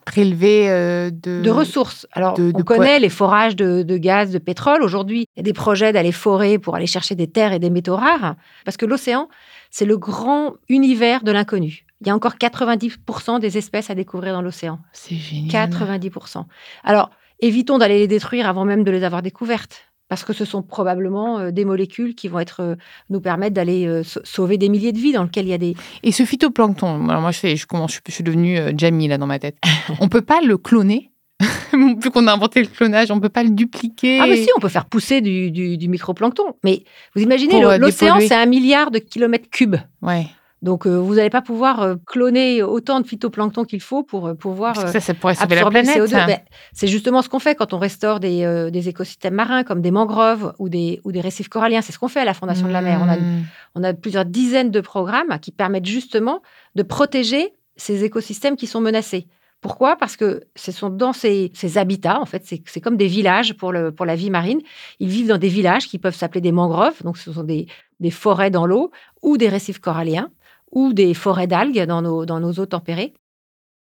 Prélever 0.06 0.70
euh, 0.70 1.10
de... 1.10 1.42
de... 1.42 1.50
ressources. 1.50 2.06
Alors, 2.12 2.34
on 2.38 2.62
connaît 2.62 2.98
les 2.98 3.10
forages 3.10 3.56
de, 3.56 3.96
gaz, 3.98 4.30
de 4.30 4.38
pétrole. 4.38 4.82
Aujourd'hui, 4.82 5.26
il 5.36 5.38
y 5.38 5.40
a 5.40 5.42
des 5.42 5.52
projets 5.52 5.92
d'aller 5.92 6.12
forer 6.12 6.58
pour 6.58 6.74
aller 6.74 6.86
chercher 6.86 7.14
des 7.14 7.26
terres 7.26 7.52
et 7.52 7.58
des 7.58 7.70
métaux 7.70 7.96
rares. 7.96 8.36
Parce 8.64 8.76
que 8.76 8.86
l'océan, 8.86 9.28
c'est 9.70 9.84
le 9.84 9.98
grand 9.98 10.54
univers 10.68 11.22
de 11.22 11.32
l'inconnu. 11.32 11.84
Il 12.00 12.06
y 12.06 12.10
a 12.10 12.14
encore 12.14 12.36
90% 12.36 13.40
des 13.40 13.58
espèces 13.58 13.90
à 13.90 13.94
découvrir 13.94 14.32
dans 14.32 14.42
l'océan. 14.42 14.78
C'est 14.92 15.16
génial. 15.16 15.70
90%. 15.70 16.44
Alors, 16.84 17.10
évitons 17.40 17.78
d'aller 17.78 17.98
les 17.98 18.08
détruire 18.08 18.48
avant 18.48 18.64
même 18.64 18.84
de 18.84 18.90
les 18.90 19.04
avoir 19.04 19.22
découvertes 19.22 19.86
parce 20.08 20.24
que 20.24 20.32
ce 20.32 20.44
sont 20.44 20.62
probablement 20.62 21.38
euh, 21.38 21.50
des 21.50 21.64
molécules 21.64 22.14
qui 22.14 22.28
vont 22.28 22.38
être, 22.38 22.60
euh, 22.60 22.74
nous 23.10 23.20
permettre 23.20 23.54
d'aller 23.54 23.86
euh, 23.86 24.02
sauver 24.04 24.58
des 24.58 24.68
milliers 24.68 24.92
de 24.92 24.98
vies 24.98 25.12
dans 25.12 25.24
lesquelles 25.24 25.46
il 25.46 25.50
y 25.50 25.54
a 25.54 25.58
des... 25.58 25.74
Et 26.02 26.12
ce 26.12 26.24
phytoplancton, 26.24 27.08
alors 27.08 27.20
moi 27.20 27.32
je, 27.32 27.38
fais, 27.38 27.56
je, 27.56 27.66
commence, 27.66 28.00
je, 28.06 28.12
suis 28.12 28.24
devenue 28.24 28.58
Jamie 28.76 29.08
là 29.08 29.18
dans 29.18 29.26
ma 29.26 29.38
tête, 29.38 29.56
on 30.00 30.08
peut 30.08 30.22
pas 30.22 30.40
le 30.40 30.58
cloner? 30.58 31.10
Vu 31.72 32.10
qu'on 32.10 32.26
a 32.28 32.32
inventé 32.32 32.62
le 32.62 32.68
clonage, 32.68 33.10
on 33.10 33.20
peut 33.20 33.28
pas 33.28 33.42
le 33.42 33.50
dupliquer? 33.50 34.20
Ah 34.20 34.26
mais 34.26 34.36
si, 34.36 34.48
on 34.56 34.60
peut 34.60 34.70
faire 34.70 34.86
pousser 34.86 35.20
du, 35.20 35.50
du, 35.50 35.88
microplancton. 35.88 36.54
Mais 36.64 36.84
vous 37.14 37.22
imaginez, 37.22 37.60
l'océan, 37.78 38.18
c'est 38.20 38.34
un 38.34 38.46
milliard 38.46 38.90
de 38.90 38.98
kilomètres 38.98 39.50
cubes. 39.50 39.76
Ouais. 40.00 40.26
Donc, 40.62 40.86
euh, 40.86 40.96
vous 40.96 41.16
n'allez 41.16 41.30
pas 41.30 41.42
pouvoir 41.42 41.82
euh, 41.82 41.94
cloner 42.06 42.62
autant 42.62 43.00
de 43.00 43.06
phytoplancton 43.06 43.64
qu'il 43.64 43.82
faut 43.82 44.02
pour 44.02 44.26
euh, 44.26 44.34
pouvoir 44.34 44.74
ça, 44.74 45.00
ça 45.00 45.12
pourrait 45.12 45.34
absorber 45.34 45.56
la 45.56 45.66
planète, 45.66 45.96
le 45.98 46.06
CO2. 46.06 46.26
Ben, 46.26 46.38
c'est 46.72 46.86
justement 46.86 47.20
ce 47.20 47.28
qu'on 47.28 47.38
fait 47.38 47.54
quand 47.54 47.74
on 47.74 47.78
restaure 47.78 48.20
des, 48.20 48.70
des, 48.72 48.88
écosystèmes 48.88 49.34
marins 49.34 49.64
comme 49.64 49.82
des 49.82 49.90
mangroves 49.90 50.54
ou 50.58 50.68
des, 50.68 51.00
ou 51.04 51.12
des 51.12 51.20
récifs 51.20 51.48
coralliens. 51.48 51.82
C'est 51.82 51.92
ce 51.92 51.98
qu'on 51.98 52.08
fait 52.08 52.20
à 52.20 52.24
la 52.24 52.34
Fondation 52.34 52.66
de 52.66 52.72
la 52.72 52.80
mer. 52.80 53.00
On 53.02 53.08
a, 53.08 53.16
mmh. 53.16 53.44
on 53.74 53.84
a 53.84 53.92
plusieurs 53.92 54.24
dizaines 54.24 54.70
de 54.70 54.80
programmes 54.80 55.38
qui 55.40 55.52
permettent 55.52 55.86
justement 55.86 56.42
de 56.74 56.82
protéger 56.82 57.54
ces 57.76 58.04
écosystèmes 58.04 58.56
qui 58.56 58.66
sont 58.66 58.80
menacés. 58.80 59.28
Pourquoi? 59.60 59.96
Parce 59.96 60.16
que 60.16 60.44
ce 60.54 60.72
sont 60.72 60.90
dans 60.90 61.12
ces, 61.12 61.50
ces 61.54 61.76
habitats, 61.76 62.20
en 62.20 62.26
fait, 62.26 62.44
c'est 62.44 62.80
comme 62.80 62.96
des 62.96 63.08
villages 63.08 63.54
pour, 63.54 63.72
le, 63.72 63.90
pour 63.90 64.06
la 64.06 64.14
vie 64.14 64.30
marine. 64.30 64.60
Ils 65.00 65.08
vivent 65.08 65.28
dans 65.28 65.38
des 65.38 65.48
villages 65.48 65.88
qui 65.88 65.98
peuvent 65.98 66.14
s'appeler 66.14 66.40
des 66.40 66.52
mangroves, 66.52 67.02
donc 67.02 67.18
ce 67.18 67.32
sont 67.32 67.42
des, 67.42 67.66
des 68.00 68.10
forêts 68.10 68.50
dans 68.50 68.66
l'eau, 68.66 68.90
ou 69.22 69.36
des 69.36 69.48
récifs 69.48 69.80
coralliens 69.80 70.30
ou 70.76 70.92
des 70.92 71.14
forêts 71.14 71.46
d'algues 71.46 71.84
dans 71.86 72.02
nos, 72.02 72.52
eaux 72.52 72.66
tempérées. 72.66 73.14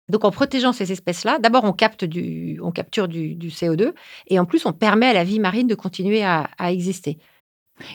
Donc 0.09 0.25
en 0.25 0.31
protégeant 0.31 0.73
ces 0.73 0.91
espèces-là, 0.91 1.39
d'abord 1.39 1.65
on, 1.65 1.69
on 1.69 1.73
capture 1.75 2.09
du, 3.09 3.37
CO2 3.51 3.93
et 4.29 4.39
en 4.39 4.47
plus 4.47 4.65
on 4.65 4.73
permet 4.73 5.05
à 5.05 5.13
la 5.13 5.23
vie 5.23 5.39
marine 5.39 5.67
de 5.67 5.75
continuer 5.75 6.25
à, 6.25 6.49
exister. 6.61 7.19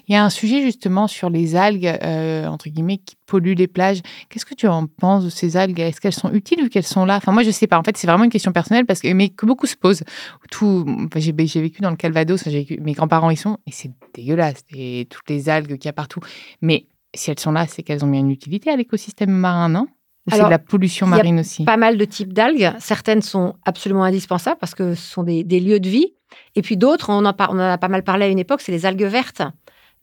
Il 0.07 0.13
y 0.13 0.15
a 0.15 0.23
un 0.23 0.29
sujet 0.29 0.61
justement 0.61 1.07
sur 1.07 1.31
les 1.31 1.55
algues, 1.55 1.87
euh, 1.87 2.45
entre 2.45 2.69
guillemets, 2.69 2.99
qui 2.99 3.17
polluent 3.25 3.55
les 3.55 3.67
plages. 3.67 4.01
Qu'est-ce 4.29 4.45
que 4.45 4.53
tu 4.53 4.67
en 4.67 4.85
penses 4.85 5.25
de 5.25 5.29
ces 5.29 5.57
algues? 5.57 5.79
Est-ce 5.79 5.99
qu'elles 5.99 6.13
sont 6.13 6.31
utiles 6.31 6.63
ou 6.63 6.69
qu'elles 6.69 6.85
sont 6.85 7.03
là? 7.03 7.17
Enfin, 7.17 7.33
moi, 7.33 7.41
je 7.43 7.49
ne 7.49 7.53
sais 7.53 7.67
pas. 7.67 7.77
En 7.77 7.83
fait, 7.83 7.97
c'est 7.97 8.07
vraiment 8.07 8.23
une 8.23 8.29
question 8.29 8.53
personnelle, 8.53 8.85
parce 8.85 9.01
que, 9.01 9.11
mais 9.11 9.27
que 9.27 9.45
beaucoup 9.45 9.67
se 9.67 9.75
posent. 9.75 10.03
Tout, 10.49 10.85
j'ai, 11.17 11.33
vécu 11.33 11.81
dans 11.81 11.89
le 11.89 11.97
Calvados, 11.97 12.45
mes 12.45 12.93
grands-parents 12.93 13.29
y 13.29 13.35
sont, 13.35 13.57
et 13.67 13.73
c'est 13.73 13.91
dégueulasse. 14.13 14.63
Et 14.73 15.05
toutes 15.09 15.29
les 15.29 15.49
algues 15.49 15.77
qu'il 15.77 15.85
y 15.85 15.89
a 15.89 15.93
partout. 15.93 16.21
Mais 16.61 16.85
si 17.13 17.31
elles 17.31 17.39
sont 17.39 17.51
là, 17.51 17.65
c'est 17.67 17.83
qu'elles 17.83 18.03
ont 18.03 18.07
bien 18.07 18.21
une 18.21 18.31
utilité 18.31 18.69
à 18.69 18.75
l'écosystème 18.75 19.31
marin, 19.31 19.69
non? 19.69 19.87
Ou 20.27 20.31
c'est 20.31 20.43
de 20.43 20.49
la 20.49 20.59
pollution 20.59 21.05
marine 21.05 21.39
aussi? 21.39 21.65
Pas 21.65 21.75
mal 21.75 21.97
de 21.97 22.05
types 22.05 22.31
d'algues. 22.31 22.73
Certaines 22.79 23.21
sont 23.21 23.55
absolument 23.65 24.03
indispensables 24.03 24.57
parce 24.59 24.73
que 24.73 24.95
ce 24.95 25.05
sont 25.05 25.23
des, 25.23 25.43
lieux 25.43 25.81
de 25.81 25.89
vie. 25.89 26.13
Et 26.55 26.61
puis 26.61 26.77
d'autres, 26.77 27.09
on, 27.09 27.25
en 27.25 27.25
a 27.25 27.33
pas 27.77 27.87
mal 27.89 28.03
parlé 28.03 28.25
à 28.25 28.27
une 28.29 28.39
époque, 28.39 28.61
c'est 28.61 28.71
les 28.71 28.85
algues 28.85 29.03
vertes. 29.03 29.43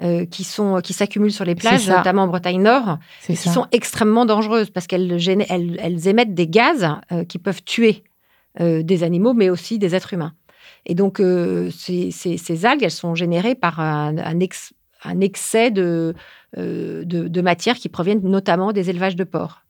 Euh, 0.02 0.24
qui 0.24 0.44
sont 0.44 0.80
qui 0.82 0.94
s'accumulent 0.94 1.30
sur 1.30 1.44
les 1.44 1.54
plages, 1.54 1.86
notamment 1.86 2.22
en 2.22 2.26
Bretagne 2.26 2.62
Nord, 2.62 2.96
et 3.28 3.34
qui 3.34 3.48
sont 3.50 3.66
extrêmement 3.70 4.24
dangereuses 4.24 4.70
parce 4.70 4.86
qu'elles 4.86 5.12
elles, 5.28 6.08
émettent 6.08 6.32
des 6.32 6.46
gaz 6.46 6.88
euh, 7.12 7.24
qui 7.24 7.38
peuvent 7.38 7.62
tuer 7.62 8.02
euh, 8.60 8.82
des 8.82 9.02
animaux, 9.02 9.34
mais 9.34 9.50
aussi 9.50 9.78
des 9.78 9.94
êtres 9.94 10.14
humains. 10.14 10.32
Et 10.86 10.94
donc, 10.94 11.20
ces, 11.70 12.64
algues, 12.64 12.82
elles 12.82 12.90
sont 12.90 13.14
générées 13.14 13.54
par 13.54 13.78
un, 13.78 14.40
excès 15.20 15.70
de, 15.70 16.14
de, 16.56 17.04
de 17.04 17.40
matières 17.40 17.76
qui 17.76 17.88
proviennent 17.88 18.22
notamment 18.22 18.72
des 18.72 18.90
élevages 18.90 19.16
de 19.16 19.24
porcs. 19.24 19.62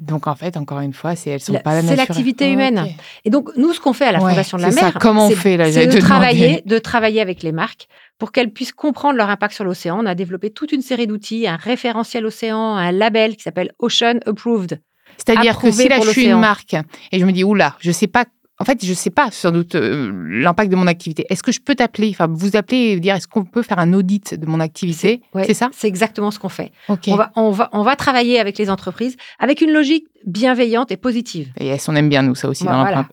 Donc 0.00 0.26
en 0.26 0.34
fait, 0.34 0.56
encore 0.56 0.80
une 0.80 0.92
fois, 0.92 1.14
c'est 1.14 1.30
elles 1.30 1.40
sont 1.40 1.54
pas 1.54 1.74
la 1.74 1.82
C'est 1.82 1.94
l'activité 1.94 2.50
humaine. 2.50 2.86
Et 3.24 3.30
donc 3.30 3.50
nous, 3.56 3.72
ce 3.72 3.80
qu'on 3.80 3.92
fait 3.92 4.06
à 4.06 4.12
la 4.12 4.18
Fondation 4.18 4.58
de 4.58 4.62
la 4.62 4.70
Mer, 4.70 4.94
comment 5.00 5.28
on 5.28 5.30
fait 5.30 5.72
C'est 5.72 5.86
de 5.86 6.00
travailler, 6.00 6.62
de 6.66 6.78
travailler 6.78 7.20
avec 7.20 7.42
les 7.42 7.52
marques 7.52 7.86
pour 8.18 8.32
qu'elles 8.32 8.52
puissent 8.52 8.72
comprendre 8.72 9.16
leur 9.16 9.30
impact 9.30 9.54
sur 9.54 9.64
l'océan. 9.64 10.00
On 10.02 10.06
a 10.06 10.14
développé 10.14 10.50
toute 10.50 10.72
une 10.72 10.82
série 10.82 11.06
d'outils, 11.06 11.46
un 11.46 11.56
référentiel 11.56 12.26
océan, 12.26 12.76
un 12.76 12.90
label 12.90 13.36
qui 13.36 13.42
s'appelle 13.44 13.72
Ocean 13.78 14.18
Approved. 14.26 14.80
C'est-à-dire 15.16 15.58
que 15.58 15.70
si 15.70 15.88
là 15.88 16.00
je 16.02 16.10
suis 16.10 16.26
une 16.26 16.40
marque 16.40 16.76
et 17.12 17.20
je 17.20 17.24
me 17.24 17.30
dis 17.30 17.44
oula, 17.44 17.76
je 17.78 17.92
sais 17.92 18.08
pas 18.08 18.24
en 18.60 18.64
fait, 18.64 18.84
je 18.84 18.90
ne 18.90 18.94
sais 18.94 19.10
pas 19.10 19.30
sans 19.32 19.50
doute 19.50 19.74
euh, 19.74 20.12
l'impact 20.28 20.70
de 20.70 20.76
mon 20.76 20.86
activité. 20.86 21.26
Est-ce 21.28 21.42
que 21.42 21.50
je 21.50 21.60
peux 21.60 21.74
t'appeler, 21.74 22.10
enfin 22.10 22.28
vous 22.30 22.56
appeler 22.56 22.92
et 22.92 23.00
dire 23.00 23.16
est-ce 23.16 23.26
qu'on 23.26 23.44
peut 23.44 23.62
faire 23.62 23.80
un 23.80 23.92
audit 23.92 24.34
de 24.34 24.46
mon 24.46 24.60
activité? 24.60 25.22
C'est 25.44 25.54
ça? 25.54 25.70
C'est 25.72 25.88
exactement 25.88 26.30
ce 26.30 26.38
qu'on 26.38 26.48
fait. 26.48 26.70
On, 26.88 27.16
va, 27.16 27.32
on, 27.34 27.50
va, 27.50 27.68
on 27.72 27.82
va 27.82 27.96
travailler 27.96 28.38
avec 28.38 28.56
les 28.58 28.70
entreprises 28.70 29.16
avec 29.40 29.60
une 29.60 29.72
logique 29.72 30.06
bienveillante 30.24 30.92
et 30.92 30.96
positive. 30.96 31.52
Et 31.58 31.66
elles 31.66 31.80
on 31.88 31.96
aime 31.96 32.08
bien 32.08 32.22
nous 32.22 32.34
ça 32.36 32.48
aussi 32.48 32.64
dans 32.64 32.80
voilà. 32.80 33.08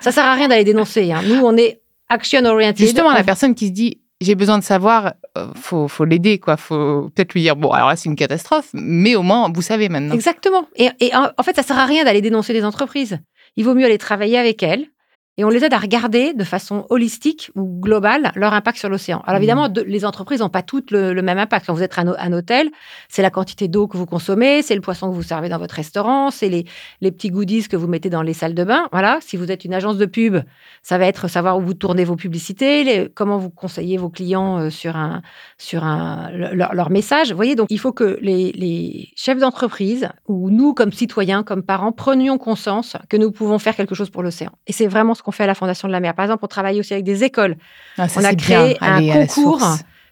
Ça 0.00 0.12
sert 0.12 0.24
à 0.24 0.34
rien 0.34 0.48
d'aller 0.48 0.64
dénoncer. 0.64 1.12
Hein. 1.12 1.22
Nous, 1.26 1.40
on 1.44 1.56
est 1.56 1.80
action 2.08 2.44
oriented. 2.44 2.78
Justement, 2.78 3.12
la 3.12 3.24
personne 3.24 3.54
qui 3.54 3.66
se 3.66 3.72
dit 3.72 4.00
j'ai 4.20 4.34
besoin 4.34 4.58
de 4.58 4.64
savoir, 4.64 5.12
euh, 5.36 5.48
faut, 5.56 5.88
faut 5.88 6.06
l'aider, 6.06 6.38
quoi. 6.38 6.56
Faut 6.56 7.10
peut-être 7.14 7.34
lui 7.34 7.42
dire, 7.42 7.54
bon, 7.54 7.70
alors 7.70 7.90
là, 7.90 7.96
c'est 7.96 8.08
une 8.08 8.16
catastrophe, 8.16 8.70
mais 8.72 9.14
au 9.14 9.22
moins, 9.22 9.50
vous 9.54 9.60
savez 9.60 9.90
maintenant. 9.90 10.14
Exactement. 10.14 10.66
Et, 10.76 10.88
et 11.00 11.10
en 11.14 11.42
fait, 11.42 11.54
ça 11.54 11.62
sert 11.62 11.78
à 11.78 11.84
rien 11.84 12.04
d'aller 12.04 12.22
dénoncer 12.22 12.54
les 12.54 12.64
entreprises 12.64 13.18
il 13.56 13.64
vaut 13.64 13.74
mieux 13.74 13.84
aller 13.84 13.98
travailler 13.98 14.38
avec 14.38 14.62
elles 14.62 14.88
et 15.38 15.44
on 15.44 15.50
les 15.50 15.64
aide 15.64 15.74
à 15.74 15.78
regarder 15.78 16.32
de 16.32 16.44
façon 16.44 16.86
holistique 16.88 17.50
ou 17.54 17.78
globale 17.80 18.32
leur 18.34 18.54
impact 18.54 18.78
sur 18.78 18.88
l'océan. 18.88 19.22
Alors 19.26 19.38
évidemment, 19.38 19.68
mmh. 19.68 19.80
les 19.86 20.04
entreprises 20.04 20.40
n'ont 20.40 20.48
pas 20.48 20.62
toutes 20.62 20.90
le, 20.90 21.14
même 21.20 21.38
impact. 21.38 21.66
Quand 21.66 21.74
vous 21.74 21.82
êtes 21.82 21.98
un, 21.98 22.14
un 22.18 22.32
hôtel, 22.32 22.70
c'est 23.08 23.22
la 23.22 23.30
quantité 23.30 23.68
d'eau 23.68 23.86
que 23.86 23.96
vous 23.96 24.06
consommez, 24.06 24.62
c'est 24.62 24.74
le 24.74 24.80
poisson 24.80 25.10
que 25.10 25.14
vous 25.14 25.22
servez 25.22 25.48
dans 25.48 25.58
votre 25.58 25.74
restaurant, 25.74 26.30
c'est 26.30 26.48
les, 26.48 26.64
les, 27.00 27.12
petits 27.12 27.30
goodies 27.30 27.68
que 27.68 27.76
vous 27.76 27.86
mettez 27.86 28.08
dans 28.08 28.22
les 28.22 28.32
salles 28.32 28.54
de 28.54 28.64
bain. 28.64 28.88
Voilà, 28.92 29.18
si 29.20 29.36
vous 29.36 29.50
êtes 29.50 29.64
une 29.64 29.74
agence 29.74 29.98
de 29.98 30.06
pub, 30.06 30.38
ça 30.82 30.96
va 30.96 31.06
être 31.06 31.28
savoir 31.28 31.58
où 31.58 31.60
vous 31.60 31.74
tournez 31.74 32.04
vos 32.04 32.16
publicités, 32.16 32.84
les, 32.84 33.08
comment 33.14 33.36
vous 33.36 33.50
conseillez 33.50 33.98
vos 33.98 34.08
clients 34.08 34.58
euh, 34.58 34.70
sur, 34.70 34.96
un, 34.96 35.22
sur 35.58 35.84
un, 35.84 36.30
leur, 36.30 36.74
leur 36.74 36.90
message. 36.90 37.30
Vous 37.30 37.36
voyez, 37.36 37.56
donc 37.56 37.66
il 37.70 37.78
faut 37.78 37.92
que 37.92 38.18
les, 38.22 38.52
les 38.52 39.10
chefs 39.16 39.38
d'entreprise 39.38 40.08
ou 40.28 40.50
nous, 40.50 40.72
comme 40.72 40.92
citoyens, 40.92 41.42
comme 41.42 41.62
parents, 41.62 41.92
prenions 41.92 42.38
conscience 42.38 42.96
que 43.08 43.16
nous 43.16 43.32
pouvons 43.32 43.58
faire 43.58 43.76
quelque 43.76 43.94
chose 43.94 44.10
pour 44.10 44.22
l'océan. 44.22 44.52
Et 44.66 44.72
c'est 44.72 44.86
vraiment 44.86 45.14
ce 45.14 45.25
qu'on 45.26 45.32
fait 45.32 45.42
à 45.42 45.48
la 45.48 45.56
Fondation 45.56 45.88
de 45.88 45.92
la 45.92 45.98
mer. 45.98 46.14
Par 46.14 46.24
exemple, 46.24 46.44
on 46.44 46.48
travaille 46.48 46.78
aussi 46.78 46.92
avec 46.92 47.04
des 47.04 47.24
écoles. 47.24 47.56
Ah, 47.98 48.06
on 48.16 48.24
a 48.24 48.34
créé 48.34 48.76
un 48.80 49.26
concours 49.26 49.60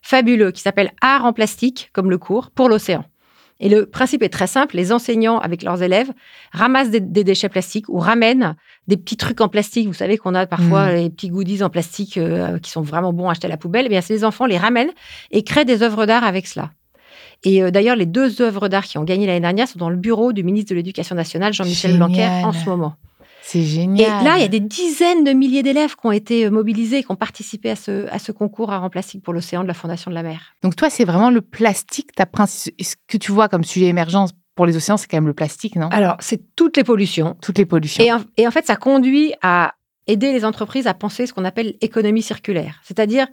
fabuleux 0.03 0.51
qui 0.51 0.61
s'appelle 0.61 0.91
Art 1.01 1.25
en 1.25 1.33
plastique, 1.33 1.91
comme 1.93 2.11
le 2.11 2.19
cours, 2.19 2.51
pour 2.51 2.69
l'océan. 2.69 3.05
Et 3.61 3.69
le 3.69 3.87
principe 3.87 4.25
est 4.25 4.29
très 4.29 4.49
simple. 4.49 4.77
Les 4.77 4.93
enseignants, 4.93 5.39
avec 5.39 5.63
leurs 5.63 5.83
élèves, 5.85 6.11
ramassent 6.53 6.91
des, 6.91 7.01
déchets 7.01 7.49
plastiques 7.49 7.89
ou 7.89 7.99
ramènent 7.99 8.57
des 8.89 8.97
petits 8.97 9.17
trucs 9.17 9.41
en 9.41 9.49
plastique. 9.49 9.87
Vous 9.87 9.95
savez 9.95 10.19
qu'on 10.19 10.35
a 10.35 10.47
parfois 10.47 10.87
mm. 10.87 10.97
les 10.97 11.11
petits 11.11 11.29
goodies 11.29 11.63
en 11.63 11.71
plastique 11.71 12.19
euh, 12.19 12.59
qui 12.59 12.73
sont 12.73 12.83
vraiment 12.83 13.13
bons 13.13 13.29
à 13.29 13.31
acheter 13.31 13.47
à 13.47 13.51
la 13.51 13.57
poubelle. 13.57 13.87
Eh 13.87 13.89
bien, 13.89 14.01
ces 14.01 14.25
enfants 14.25 14.47
les 14.47 14.59
ramènent 14.59 14.91
et 15.31 15.45
créent 15.45 15.65
des 15.65 15.85
œuvres 15.85 16.07
d'art 16.07 16.25
avec 16.25 16.49
cela. 16.49 16.73
Et 17.45 17.63
euh, 17.63 17.71
d'ailleurs, 17.71 17.95
les 17.95 18.07
deux 18.07 18.43
œuvres 18.43 18.69
d'art 18.69 18.85
qui 18.85 18.99
ont 18.99 19.05
gagné 19.05 19.27
l'année 19.29 19.41
dernière 19.41 19.69
sont 19.69 19.79
dans 19.79 19.91
le 19.91 19.97
bureau 19.97 20.33
du 20.33 20.43
ministre 20.43 20.71
de 20.71 20.75
l'Éducation 20.75 21.15
nationale, 21.15 21.53
Jean-Michel 21.53 21.97
Blanquer, 21.97 22.27
en 22.27 22.53
ce 22.53 22.69
moment. 22.69 22.97
C'est 23.55 23.63
génial. 23.63 24.23
Et 24.23 24.25
là, 24.25 24.37
il 24.37 24.43
y 24.43 24.45
a 24.45 24.49
des 24.49 24.59
dizaines 24.59 25.23
de 25.23 25.31
milliers 25.31 25.63
d'élèves 25.63 25.95
qui 25.95 26.05
ont 26.05 26.11
été 26.11 26.47
euh, 26.47 26.51
mobilisés, 26.51 27.05
qui 27.05 27.13
ont 27.13 27.17
participé 27.17 27.71
à 27.71 27.77
ce, 27.77 28.09
à 28.09 28.19
ce 28.19 28.33
concours 28.33 28.73
à 28.73 28.91
plastique 28.91 29.23
pour 29.23 29.33
l'océan 29.33 29.63
de 29.63 29.69
la 29.69 29.75
Fondation 29.75 30.11
de 30.11 30.17
la 30.17 30.25
mer. 30.25 30.57
Donc 30.65 30.75
toi, 30.75 30.91
c'est 30.91 31.05
vraiment 31.05 31.31
le 31.31 31.41
plastique, 31.41 32.11
ta 32.17 32.27
ce 32.47 32.71
que 33.07 33.17
tu 33.17 33.31
vois 33.31 33.49
comme 33.49 33.63
sujet 33.63 33.87
émergent 33.87 34.33
pour 34.57 34.67
les 34.67 34.77
océans, 34.77 34.97
c'est 34.97 35.07
quand 35.07 35.19
même 35.19 35.29
le 35.29 35.35
plastique, 35.35 35.77
non? 35.77 35.89
Alors, 35.91 36.17
c'est 36.19 36.57
toutes 36.57 36.77
les 36.77 36.83
pollutions. 36.83 37.37
Toutes 37.41 37.59
les 37.59 37.65
pollutions. 37.65 38.05
Et 38.37 38.47
en, 38.47 38.51
fait, 38.51 38.67
ça 38.67 38.75
conduit 38.75 39.35
à 39.41 39.75
aider 40.09 40.33
les 40.33 40.45
entreprises 40.45 40.89
à 40.89 40.95
penser 40.95 41.29
ce 41.29 41.33
qu'on 41.33 41.45
appelle 41.45 41.75
économie 41.81 42.23
circulaire. 42.23 42.81
C'est-à-dire, 42.83 43.29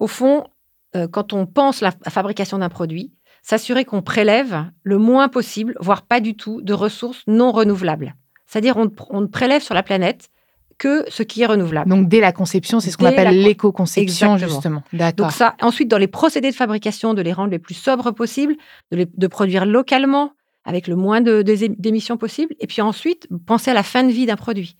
au 0.00 0.08
fond, 0.08 0.48
euh, 0.96 1.06
quand 1.06 1.32
on 1.32 1.46
pense 1.46 1.80
la 1.80 1.92
fabrication 2.08 2.58
d'un 2.58 2.68
produit, 2.68 3.12
s'assurer 3.42 3.84
qu'on 3.84 4.02
prélève 4.02 4.64
le 4.82 4.98
moins 4.98 5.28
possible, 5.28 5.74
voire 5.78 6.02
pas 6.02 6.18
du 6.18 6.36
tout, 6.36 6.60
de 6.60 6.72
ressources 6.72 7.22
non 7.28 7.52
renouvelables. 7.52 8.16
C'est-à-dire 8.50 8.76
on, 8.76 9.20
ne 9.20 9.26
prélève 9.26 9.62
sur 9.62 9.74
la 9.74 9.84
planète 9.84 10.28
que 10.76 11.04
ce 11.08 11.22
qui 11.22 11.42
est 11.42 11.46
renouvelable. 11.46 11.88
Donc 11.88 12.08
dès 12.08 12.20
la 12.20 12.32
conception, 12.32 12.80
c'est 12.80 12.90
ce 12.90 12.96
qu'on 12.96 13.06
appelle 13.06 13.40
l'éco-conception 13.42 14.38
justement. 14.38 14.82
Donc 15.16 15.30
ça, 15.30 15.54
ensuite 15.60 15.88
dans 15.88 15.98
les 15.98 16.08
procédés 16.08 16.50
de 16.50 16.56
fabrication, 16.56 17.14
de 17.14 17.22
les 17.22 17.32
rendre 17.32 17.50
les 17.50 17.60
plus 17.60 17.74
sobres 17.74 18.10
possibles, 18.10 18.56
de, 18.90 19.26
produire 19.28 19.66
localement 19.66 20.32
avec 20.64 20.88
le 20.88 20.96
moins 20.96 21.20
d'émissions 21.20 22.16
possibles, 22.16 22.54
et 22.58 22.66
puis 22.66 22.82
ensuite 22.82 23.28
penser 23.46 23.70
à 23.70 23.74
la 23.74 23.84
fin 23.84 24.02
de 24.02 24.10
vie 24.10 24.26
d'un 24.26 24.36
produit. 24.36 24.76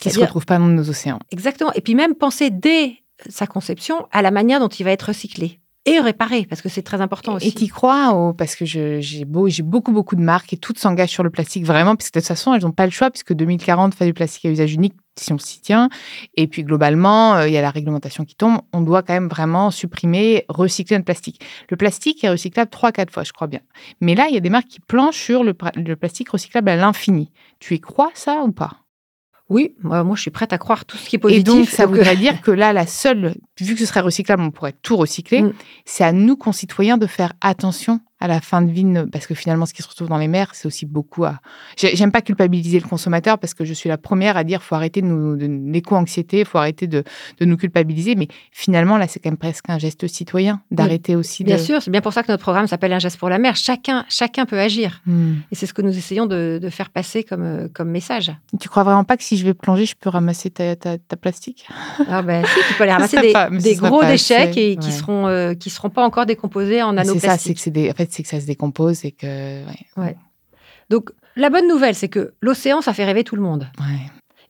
Qui 0.00 0.08
ne 0.08 0.14
se 0.14 0.20
retrouve 0.20 0.46
pas 0.46 0.58
dans 0.58 0.66
nos 0.66 0.90
océans. 0.90 1.20
Exactement. 1.30 1.72
Et 1.74 1.80
puis 1.80 1.94
même 1.94 2.16
penser 2.16 2.50
dès 2.50 2.96
sa 3.28 3.46
conception 3.46 4.08
à 4.10 4.22
la 4.22 4.32
manière 4.32 4.58
dont 4.58 4.68
il 4.68 4.82
va 4.82 4.90
être 4.90 5.08
recyclé 5.08 5.60
et 5.84 5.98
réparer, 5.98 6.46
parce 6.48 6.62
que 6.62 6.68
c'est 6.68 6.82
très 6.82 7.00
important 7.00 7.34
aussi. 7.34 7.48
Et 7.48 7.52
tu 7.52 7.66
crois, 7.66 8.34
parce 8.38 8.54
que 8.54 8.64
j'ai 8.64 9.24
beau, 9.24 9.48
beaucoup, 9.64 9.90
beaucoup 9.90 10.14
de 10.14 10.20
marques 10.20 10.52
et 10.52 10.56
toutes 10.56 10.78
s'engagent 10.78 11.10
sur 11.10 11.24
le 11.24 11.30
plastique 11.30 11.64
vraiment, 11.64 11.96
puisque 11.96 12.14
de 12.14 12.20
toute 12.20 12.28
façon, 12.28 12.54
elles 12.54 12.62
n'ont 12.62 12.70
pas 12.70 12.84
le 12.84 12.92
choix, 12.92 13.10
puisque 13.10 13.32
2040 13.32 13.94
fait 13.94 14.06
du 14.06 14.14
plastique 14.14 14.44
à 14.44 14.50
usage 14.50 14.74
unique 14.74 14.94
si 15.18 15.32
on 15.32 15.38
s'y 15.38 15.60
tient. 15.60 15.88
Et 16.36 16.46
puis 16.46 16.62
globalement, 16.62 17.34
euh, 17.34 17.48
il 17.48 17.52
y 17.52 17.58
a 17.58 17.62
la 17.62 17.70
réglementation 17.70 18.24
qui 18.24 18.36
tombe. 18.36 18.60
On 18.72 18.80
doit 18.80 19.02
quand 19.02 19.12
même 19.12 19.28
vraiment 19.28 19.70
supprimer, 19.70 20.44
recycler 20.48 20.98
le 20.98 21.04
plastique. 21.04 21.44
Le 21.68 21.76
plastique 21.76 22.22
est 22.22 22.30
recyclable 22.30 22.70
3-4 22.70 23.10
fois, 23.10 23.24
je 23.24 23.32
crois 23.32 23.48
bien. 23.48 23.60
Mais 24.00 24.14
là, 24.14 24.28
il 24.28 24.34
y 24.34 24.38
a 24.38 24.40
des 24.40 24.50
marques 24.50 24.68
qui 24.68 24.80
planchent 24.80 25.20
sur 25.20 25.42
le, 25.42 25.54
le 25.76 25.96
plastique 25.96 26.30
recyclable 26.30 26.68
à 26.70 26.76
l'infini. 26.76 27.32
Tu 27.58 27.74
y 27.74 27.80
crois 27.80 28.10
ça 28.14 28.42
ou 28.44 28.52
pas? 28.52 28.82
Oui, 29.52 29.74
moi, 29.82 30.02
je 30.14 30.22
suis 30.22 30.30
prête 30.30 30.54
à 30.54 30.58
croire 30.58 30.86
tout 30.86 30.96
ce 30.96 31.06
qui 31.10 31.16
est 31.16 31.18
positif. 31.18 31.42
Et 31.42 31.44
donc, 31.44 31.68
ça 31.68 31.84
voudrait 31.84 32.16
dire 32.16 32.40
que 32.42 32.50
là, 32.50 32.72
la 32.72 32.86
seule, 32.86 33.34
vu 33.62 33.74
que 33.74 33.80
ce 33.80 33.86
serait 33.86 34.00
recyclable, 34.00 34.42
on 34.42 34.50
pourrait 34.50 34.74
tout 34.82 34.96
recycler. 34.96 35.42
Mm. 35.42 35.52
C'est 35.84 36.04
à 36.04 36.12
nous, 36.12 36.36
concitoyens, 36.36 36.98
de 36.98 37.06
faire 37.06 37.32
attention 37.40 38.00
à 38.22 38.28
la 38.28 38.40
fin 38.40 38.62
de 38.62 38.70
vie, 38.70 38.86
parce 39.10 39.26
que 39.26 39.34
finalement, 39.34 39.66
ce 39.66 39.74
qui 39.74 39.82
se 39.82 39.88
retrouve 39.88 40.08
dans 40.08 40.16
les 40.16 40.28
mers, 40.28 40.54
c'est 40.54 40.66
aussi 40.66 40.86
beaucoup 40.86 41.24
à. 41.24 41.40
J'aime 41.76 42.12
pas 42.12 42.22
culpabiliser 42.22 42.78
le 42.78 42.86
consommateur 42.86 43.36
parce 43.36 43.52
que 43.52 43.64
je 43.64 43.74
suis 43.74 43.88
la 43.88 43.98
première 43.98 44.36
à 44.36 44.44
dire 44.44 44.62
faut 44.62 44.76
arrêter 44.76 45.02
de 45.02 45.08
nous, 45.08 45.34
l'éco-anxiété, 45.72 46.44
faut 46.44 46.58
arrêter 46.58 46.86
de, 46.86 47.02
de, 47.40 47.44
nous 47.44 47.56
culpabiliser. 47.56 48.14
Mais 48.14 48.28
finalement, 48.52 48.96
là, 48.96 49.08
c'est 49.08 49.18
quand 49.18 49.30
même 49.30 49.36
presque 49.36 49.68
un 49.68 49.78
geste 49.78 50.06
citoyen 50.06 50.60
d'arrêter 50.70 51.16
aussi. 51.16 51.42
Bien 51.42 51.58
sûr, 51.58 51.82
c'est 51.82 51.90
bien 51.90 52.00
pour 52.00 52.12
ça 52.12 52.22
que 52.22 52.30
notre 52.30 52.44
programme 52.44 52.68
s'appelle 52.68 52.92
Un 52.92 53.00
geste 53.00 53.18
pour 53.18 53.28
la 53.28 53.38
mer. 53.38 53.56
Chacun, 53.56 54.04
chacun 54.08 54.46
peut 54.46 54.60
agir. 54.60 55.00
Hmm. 55.04 55.38
Et 55.50 55.56
c'est 55.56 55.66
ce 55.66 55.74
que 55.74 55.82
nous 55.82 55.98
essayons 55.98 56.26
de, 56.26 56.60
de, 56.62 56.70
faire 56.70 56.90
passer 56.90 57.24
comme, 57.24 57.68
comme 57.74 57.90
message. 57.90 58.30
Tu 58.60 58.68
crois 58.68 58.84
vraiment 58.84 59.02
pas 59.02 59.16
que 59.16 59.24
si 59.24 59.36
je 59.36 59.44
vais 59.44 59.54
plonger, 59.54 59.84
je 59.84 59.96
peux 59.96 60.10
ramasser 60.10 60.50
ta, 60.50 60.76
ta, 60.76 61.16
plastique? 61.20 61.66
Ah 62.08 62.22
ben 62.22 62.44
si, 62.46 62.60
tu 62.68 62.74
peux 62.74 62.84
aller 62.84 62.92
ramasser 62.92 63.20
des, 63.20 63.32
gros 63.76 64.04
déchets 64.04 64.50
qui, 64.50 64.76
qui 64.76 64.92
seront 64.92 65.26
euh, 65.26 65.54
qui 65.54 65.70
seront 65.70 65.90
pas 65.90 66.04
encore 66.04 66.26
décomposés 66.26 66.82
en 66.82 66.92
nanoplastiques. 66.92 67.20
C'est 67.20 67.26
ça, 67.26 67.38
c'est 67.38 67.54
que 67.54 67.60
c'est 67.60 67.70
des. 67.70 67.90
En 67.90 67.94
fait, 67.94 68.12
c'est 68.12 68.22
que 68.22 68.28
ça 68.28 68.40
se 68.40 68.46
décompose 68.46 69.04
et 69.04 69.12
que. 69.12 69.64
Ouais. 69.96 70.16
Donc, 70.90 71.10
la 71.36 71.50
bonne 71.50 71.68
nouvelle, 71.68 71.94
c'est 71.94 72.08
que 72.08 72.34
l'océan, 72.40 72.80
ça 72.80 72.92
fait 72.92 73.04
rêver 73.04 73.24
tout 73.24 73.36
le 73.36 73.42
monde. 73.42 73.68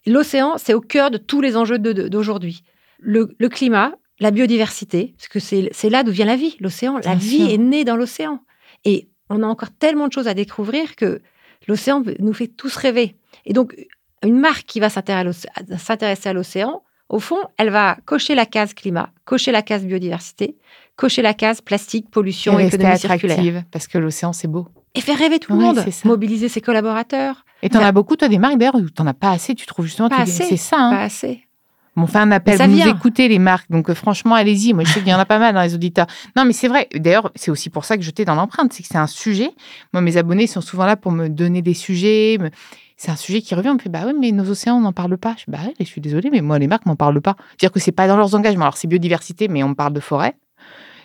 L'océan, 0.07 0.55
c'est 0.57 0.75
au 0.75 0.81
cœur 0.81 1.11
de 1.11 1.19
tous 1.19 1.41
les 1.41 1.57
enjeux 1.57 1.79
d'aujourd'hui. 1.79 2.65
Le, 2.99 3.27
climat, 3.49 3.93
la 4.21 4.31
biodiversité, 4.31 5.15
parce 5.17 5.29
que 5.29 5.39
c'est 5.39 5.91
là 5.91 6.03
d'où 6.03 6.11
vient 6.11 6.27
la 6.27 6.37
vie, 6.37 6.57
l'océan. 6.61 6.99
La 7.05 7.15
vie 7.15 7.53
est 7.53 7.59
née 7.59 7.85
dans 7.85 7.97
l'océan. 7.97 8.41
Et 8.85 9.09
on 9.31 9.43
a 9.43 9.47
encore 9.47 9.71
tellement 9.71 10.09
de 10.09 10.13
choses 10.13 10.29
à 10.29 10.35
découvrir 10.35 10.97
que 10.97 11.23
l'océan 11.69 12.03
nous 12.19 12.33
fait 12.33 12.49
tous 12.49 12.75
rêver. 12.77 13.17
Et 13.47 13.53
donc, 13.53 13.77
une 14.25 14.39
marque 14.39 14.65
qui 14.67 14.81
va 14.81 14.89
s'intéresser 14.89 16.29
à 16.29 16.33
l'océan, 16.33 16.83
au 17.13 17.21
fond, 17.21 17.37
elle 17.59 17.71
va 17.71 17.99
cocher 18.07 18.35
la 18.35 18.47
case 18.47 18.73
climat, 18.75 19.11
cocher 19.27 19.53
la 19.53 19.63
case 19.63 19.85
biodiversité, 19.85 20.57
cocher 20.97 21.21
la 21.21 21.35
case 21.35 21.61
plastique, 21.61 22.11
pollution, 22.11 22.59
et 22.59 22.67
économie 22.67 22.99
circulaire. 22.99 23.65
Parce 23.71 23.87
que 23.87 23.99
l'océan, 23.99 24.33
c'est 24.33 24.49
beau. 24.49 24.67
Et 24.95 25.01
faire 25.03 25.19
rêver 25.19 25.39
tout 25.39 25.53
le 25.53 25.59
monde, 25.59 25.85
mobiliser 26.05 26.49
ses 26.49 26.63
collaborateurs. 26.63 27.45
Et 27.63 27.69
tu 27.69 27.77
en 27.77 27.83
as 27.83 27.93
beaucoup, 27.93 28.17
toi, 28.17 28.29
des 28.29 28.39
marques 28.39 28.57
d'ailleurs, 28.57 28.75
où 28.75 28.89
tu 28.89 29.03
n'en 29.03 29.07
as 29.07 29.15
pas 29.15 29.31
assez, 29.31 29.55
tu 29.55 29.67
trouves 29.67 29.85
justement. 29.85 30.09
C'est 30.25 30.57
ça. 30.57 30.77
Hein. 30.79 30.91
Pas 30.91 31.03
assez. 31.03 31.47
on 31.97 32.07
fait 32.07 32.19
un 32.19 32.31
appel, 32.33 32.59
vous 32.69 32.89
écoutez 32.89 33.29
les 33.29 33.39
marques, 33.39 33.71
donc 33.71 33.91
euh, 33.91 33.95
franchement, 33.95 34.35
allez-y. 34.35 34.73
Moi, 34.73 34.85
je 34.85 34.93
sais 34.93 35.01
qu'il 35.01 35.11
y 35.11 35.15
en 35.15 35.19
a 35.19 35.27
pas 35.27 35.39
mal 35.39 35.55
dans 35.55 35.63
les 35.63 35.75
auditeurs. 35.75 36.07
Non, 36.35 36.47
mais 36.47 36.55
c'est 36.55 36.69
vrai. 36.69 36.89
D'ailleurs, 36.95 37.31
c'est 37.35 37.51
aussi 37.51 37.69
pour 37.69 37.85
ça 37.85 37.99
que 37.99 38.03
j'étais 38.03 38.25
dans 38.25 38.35
l'empreinte, 38.35 38.73
c'est 38.73 38.83
que 38.83 38.89
c'est 38.91 38.99
un 38.99 39.07
sujet. 39.07 39.51
Moi, 39.93 40.01
mes 40.01 40.17
abonnés 40.17 40.47
sont 40.47 40.63
souvent 40.63 40.87
là 40.87 40.97
pour 40.97 41.13
me 41.13 41.29
donner 41.29 41.61
des 41.61 41.75
sujets. 41.75 42.39
C'est 43.03 43.11
un 43.11 43.17
sujet 43.17 43.43
qui 43.43 43.57
revient. 43.57 43.71
On 43.71 43.75
me 43.75 43.79
fait, 43.81 43.89
bah 43.89 44.05
oui, 44.07 44.13
mais 44.17 44.31
nos 44.31 44.49
océans, 44.49 44.77
on 44.77 44.81
n'en 44.83 44.93
parle 44.93 45.19
pas. 45.19 45.35
Je, 45.37 45.51
bah 45.51 45.59
je 45.77 45.85
suis 45.85 46.01
désolée, 46.01 46.31
mais 46.31 46.41
moi, 46.41 46.61
les 46.61 46.69
marques 46.69 46.87
m'en 46.87 46.95
parlent 46.95 47.21
pas. 47.21 47.35
C'est-à-dire 47.49 47.73
que 47.73 47.81
c'est 47.81 47.91
pas 47.91 48.07
dans 48.07 48.17
leurs 48.17 48.37
engagements. 48.37 48.67
Alors, 48.67 48.77
c'est 48.77 48.87
biodiversité, 48.87 49.49
mais 49.49 49.65
on 49.65 49.75
parle 49.75 49.93
de 49.93 50.01
forêt 50.01 50.37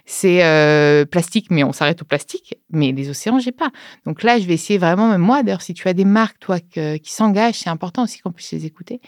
c'est 0.10 0.46
euh, 0.46 1.04
plastique, 1.04 1.48
mais 1.50 1.66
on 1.66 1.74
s'arrête 1.74 2.02
au 2.02 2.06
plastique. 2.06 2.56
Mais 2.70 2.94
les 2.94 3.10
océans, 3.10 3.40
j'ai 3.40 3.52
pas. 3.52 3.72
Donc 4.06 4.24
là, 4.24 4.40
je 4.40 4.46
vais 4.46 4.54
essayer 4.54 4.80
vraiment, 4.80 5.10
même 5.10 5.20
moi, 5.20 5.44
d'ailleurs, 5.44 5.62
si 5.62 5.74
tu 5.74 5.86
as 5.90 5.94
des 5.94 6.06
marques, 6.06 6.40
toi, 6.40 6.60
qui 6.62 7.12
s'engagent, 7.12 7.56
c'est 7.56 7.70
important 7.70 8.04
aussi 8.04 8.20
qu'on 8.20 8.32
puisse 8.32 8.54
les 8.54 8.66
écouter. 8.66 9.02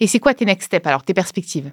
Et 0.00 0.06
c'est 0.06 0.18
quoi 0.18 0.34
tes 0.34 0.44
next 0.44 0.66
steps, 0.66 0.86
alors, 0.86 1.04
tes 1.04 1.14
perspectives? 1.14 1.72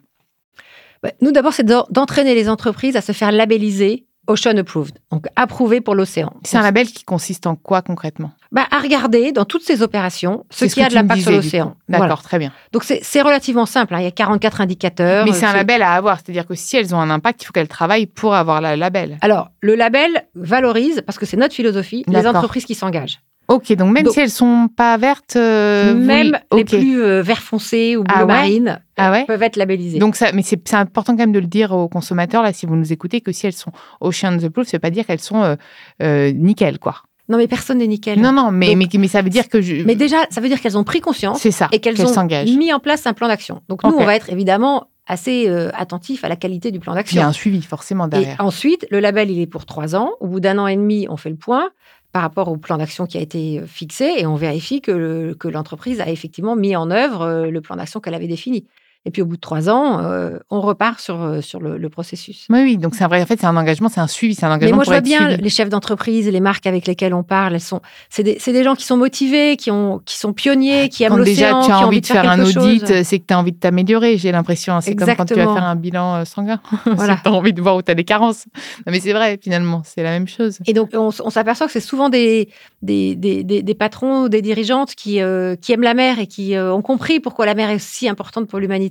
Bah, 1.04 1.12
Nous, 1.20 1.34
d'abord, 1.34 1.52
c'est 1.52 1.66
d'entraîner 1.66 2.36
les 2.36 2.48
entreprises 2.48 2.96
à 2.96 3.02
se 3.02 3.12
faire 3.12 3.34
labelliser 3.34 4.06
Ocean 4.30 4.56
Approved, 4.58 5.00
donc 5.12 5.26
approuvé 5.36 5.82
pour 5.82 5.96
l'océan. 5.96 6.34
C'est 6.44 6.58
un 6.58 6.62
label 6.62 6.88
qui 6.88 7.04
consiste 7.04 7.48
en 7.48 7.56
quoi 7.56 7.82
concrètement? 7.82 8.32
Bah, 8.52 8.66
À 8.72 8.80
regarder 8.80 9.32
dans 9.32 9.46
toutes 9.46 9.64
ces 9.64 9.82
opérations 9.82 10.46
ce 10.50 10.66
qui 10.66 10.82
a 10.82 10.88
de 10.88 10.94
l'impact 10.94 11.22
sur 11.22 11.32
l'océan. 11.32 11.76
D'accord, 11.90 12.22
très 12.22 12.38
bien. 12.38 12.54
Donc 12.72 12.84
c'est 12.84 13.22
relativement 13.22 13.66
simple, 13.66 13.96
hein. 13.96 14.00
il 14.00 14.04
y 14.04 14.08
a 14.08 14.12
44 14.12 14.62
indicateurs. 14.62 15.26
Mais 15.26 15.34
c'est 15.34 15.46
un 15.46 15.54
label 15.54 15.82
à 15.82 15.94
avoir, 15.94 16.18
c'est-à-dire 16.18 16.46
que 16.46 16.56
si 16.56 16.78
elles 16.78 16.94
ont 16.94 17.00
un 17.00 17.10
impact, 17.10 17.42
il 17.42 17.46
faut 17.46 17.54
qu'elles 17.54 17.68
travaillent 17.68 18.06
pour 18.06 18.36
avoir 18.36 18.62
le 18.62 18.76
label. 18.76 19.18
Alors, 19.22 19.50
le 19.62 19.76
label 19.76 20.26
valorise, 20.36 21.02
parce 21.06 21.18
que 21.18 21.26
c'est 21.26 21.38
notre 21.38 21.56
philosophie, 21.56 22.04
les 22.08 22.28
entreprises 22.28 22.66
qui 22.66 22.76
s'engagent. 22.76 23.20
Ok, 23.50 23.74
donc 23.74 23.92
même 23.92 24.08
si 24.08 24.20
elles 24.20 24.30
sont 24.30 24.70
pas 24.74 24.96
vertes, 24.98 25.36
euh, 25.36 25.96
même 25.96 26.38
les 26.56 26.64
plus 26.64 27.02
euh, 27.02 27.24
vert 27.24 27.42
foncé 27.42 27.98
ou 27.98 28.04
bleu 28.04 28.16
ah 28.16 28.26
marine 28.26 28.80
ah 28.96 29.12
ouais 29.12 29.26
peuvent 29.26 29.42
être 29.42 29.56
labellisées. 29.56 29.98
Donc 29.98 30.16
ça, 30.16 30.32
mais 30.34 30.44
c'est 30.44 30.76
important 30.76 31.14
quand 31.14 31.24
même 31.24 31.32
de 31.32 31.40
le 31.40 31.48
dire 31.48 31.72
aux 31.72 31.90
consommateurs 31.90 32.44
là, 32.44 32.54
si 32.54 32.68
vous 32.68 32.76
nous 32.76 32.94
écoutez, 32.94 33.22
que 33.22 33.32
si 33.32 33.48
elles 33.48 33.54
sont 33.54 33.72
Ocean 34.02 34.38
the 34.38 34.50
Proof, 34.50 34.68
ça 34.68 34.78
veut 34.78 34.82
pas 34.82 34.92
dire 34.92 35.08
qu'elles 35.08 35.20
sont 35.20 35.58
euh, 36.04 36.32
nickel, 36.32 36.78
quoi. 36.78 36.98
Non, 37.28 37.38
mais 37.40 37.48
personne 37.48 37.80
n'est 37.80 37.88
nickel. 37.88 38.22
Non, 38.22 38.32
non, 38.32 38.52
mais, 38.52 38.76
mais, 38.76 38.88
mais, 38.92 39.08
ça 39.08 39.22
veut 39.24 39.30
dire 39.30 39.50
que 39.50 39.62
je... 39.62 39.84
Mais 39.84 39.96
déjà, 39.96 40.18
ça 40.30 40.42
veut 40.42 40.48
dire 40.48 40.62
qu'elles 40.62 40.78
ont 40.78 40.84
pris 40.84 41.00
conscience. 41.00 41.48
Ça, 41.50 41.70
et 41.72 41.80
qu'elles 41.80 42.00
ont 42.06 42.28
mis 42.58 42.72
en 42.72 42.80
place 42.80 43.08
un 43.08 43.14
plan 43.14 43.28
d'action. 43.28 43.62
Donc 43.68 43.84
nous, 43.84 43.96
on 43.98 44.04
va 44.04 44.16
être 44.16 44.30
évidemment 44.30 44.90
assez 45.08 45.50
attentif 45.74 46.24
à 46.24 46.30
la 46.30 46.36
qualité 46.36 46.70
du 46.70 46.80
plan 46.80 46.94
d'action. 46.94 47.18
Il 47.18 47.20
y 47.20 47.24
a 47.24 47.28
un 47.28 47.34
suivi 47.34 47.64
forcément 47.64 48.08
derrière. 48.08 48.38
Et 48.40 48.44
ensuite, 48.44 48.86
le 48.92 49.00
label, 49.00 49.32
il 49.32 49.40
est 49.40 49.48
pour 49.48 49.66
trois 49.66 49.96
ans. 49.96 50.12
Au 50.20 50.28
bout 50.28 50.40
d'un 50.40 50.60
an 50.60 50.68
et 50.68 50.76
demi, 50.76 51.08
on 51.10 51.18
fait 51.18 51.32
le 51.32 51.36
point 51.36 51.70
par 52.12 52.22
rapport 52.24 52.50
au 52.50 52.58
plan 52.58 52.78
d'action 52.78 53.06
qui 53.06 53.18
a 53.18 53.22
été 53.22 53.62
fixé 53.68 54.16
et 54.18 54.26
on 54.26 54.36
vérifie 54.36 54.82
que 54.82 55.48
l'entreprise 55.48 56.02
a 56.02 56.10
effectivement 56.10 56.56
mis 56.56 56.76
en 56.76 56.90
œuvre 56.92 57.48
le 57.50 57.62
plan 57.62 57.76
d'action 57.76 58.00
qu'elle 58.00 58.16
avait 58.16 58.28
défini. 58.28 58.66
Et 59.06 59.12
puis 59.12 59.22
au 59.22 59.26
bout 59.26 59.38
de 59.38 59.42
trois 59.42 59.70
ans, 59.70 60.04
euh, 60.04 60.40
on 60.50 60.60
repart 60.60 61.00
sur, 61.00 61.22
euh, 61.22 61.40
sur 61.40 61.62
le, 61.62 61.90
processus. 61.90 62.46
Oui, 62.50 62.60
oui. 62.64 62.78
Donc 62.78 62.96
c'est 62.96 63.06
vrai. 63.06 63.22
En 63.22 63.26
fait, 63.26 63.40
c'est 63.40 63.48
un 63.48 63.56
engagement, 63.56 63.88
c'est 63.88 64.02
un 64.02 64.08
suivi, 64.08 64.36
c'est 64.36 64.46
un 64.46 64.52
engagement. 64.52 64.72
Mais 64.72 64.76
moi, 64.76 64.84
je 64.84 64.90
vois 64.90 65.00
bien 65.00 65.30
les 65.30 65.50
chefs 65.50 65.70
d'entreprise, 65.70 66.28
les 66.28 66.42
marques 66.42 66.68
avec 66.68 66.86
lesquelles 66.86 67.14
on 67.14 67.24
parle. 67.24 67.56
Elles 67.56 67.62
sont, 67.62 67.82
c'est 68.10 68.24
des, 68.24 68.38
des, 68.46 68.64
gens 68.64 68.76
qui 68.76 68.84
sont 68.84 68.98
motivés, 68.98 69.56
qui 69.56 69.72
ont, 69.72 70.02
qui 70.06 70.18
sont 70.18 70.34
pionniers, 70.34 70.90
qui 70.90 71.04
aiment 71.04 71.18
l'océan. 71.18 71.62
Déjà, 71.62 71.66
tu 71.66 71.72
as 71.72 71.80
envie, 71.80 72.02
de 72.02 72.06
faire, 72.06 72.30
un 72.30 72.44
audit, 72.44 73.04
c'est 73.04 73.20
que 73.20 73.26
tu 73.26 73.34
as 73.34 73.40
envie 73.40 73.54
de 73.54 73.58
t'améliorer. 73.58 74.18
J'ai 74.18 74.34
l'impression. 74.34 74.80
C'est 74.82 74.96
comme 74.96 75.16
quand 75.16 75.26
tu 75.26 75.34
vas 75.34 75.54
faire 75.54 75.64
un 75.64 75.76
bilan 75.76 76.16
euh, 76.16 76.26
sanguin. 76.26 76.60
Voilà. 76.86 77.18
tu 77.24 77.30
as 77.30 77.32
envie 77.32 77.54
de 77.54 77.62
voir 77.62 77.78
où 77.78 77.82
tu 77.82 77.92
as 77.92 77.96
des 77.96 78.04
carences. 78.04 78.46
mais 78.86 79.00
c'est 79.00 79.14
vrai, 79.14 79.40
finalement, 79.42 79.82
c'est 79.86 80.04
la 80.04 80.12
même 80.12 80.28
chose. 80.28 80.60
Et 80.68 80.74
donc, 80.74 80.90
on, 80.94 81.12
s'aperçoit 81.12 81.68
que 81.68 81.74
c'est 81.74 81.80
souvent 81.80 82.10
des, 82.10 82.50
des, 82.82 83.16
des, 83.16 83.44
des, 83.44 83.74
patrons, 83.76 84.28
des 84.28 84.42
dirigeantes 84.42 84.94
qui, 84.96 85.20
qui 85.62 85.72
aiment 85.72 85.84
la 85.84 85.94
mer 85.94 86.20
et 86.20 86.28
qui 86.28 86.58
ont 86.58 86.82
compris 86.82 87.20
pourquoi 87.20 87.46
la 87.46 87.56
mer 87.56 87.70
est 87.70 87.76
aussi 87.76 88.10
importante 88.10 88.48
pour 88.48 88.60
l'humanité, 88.60 88.89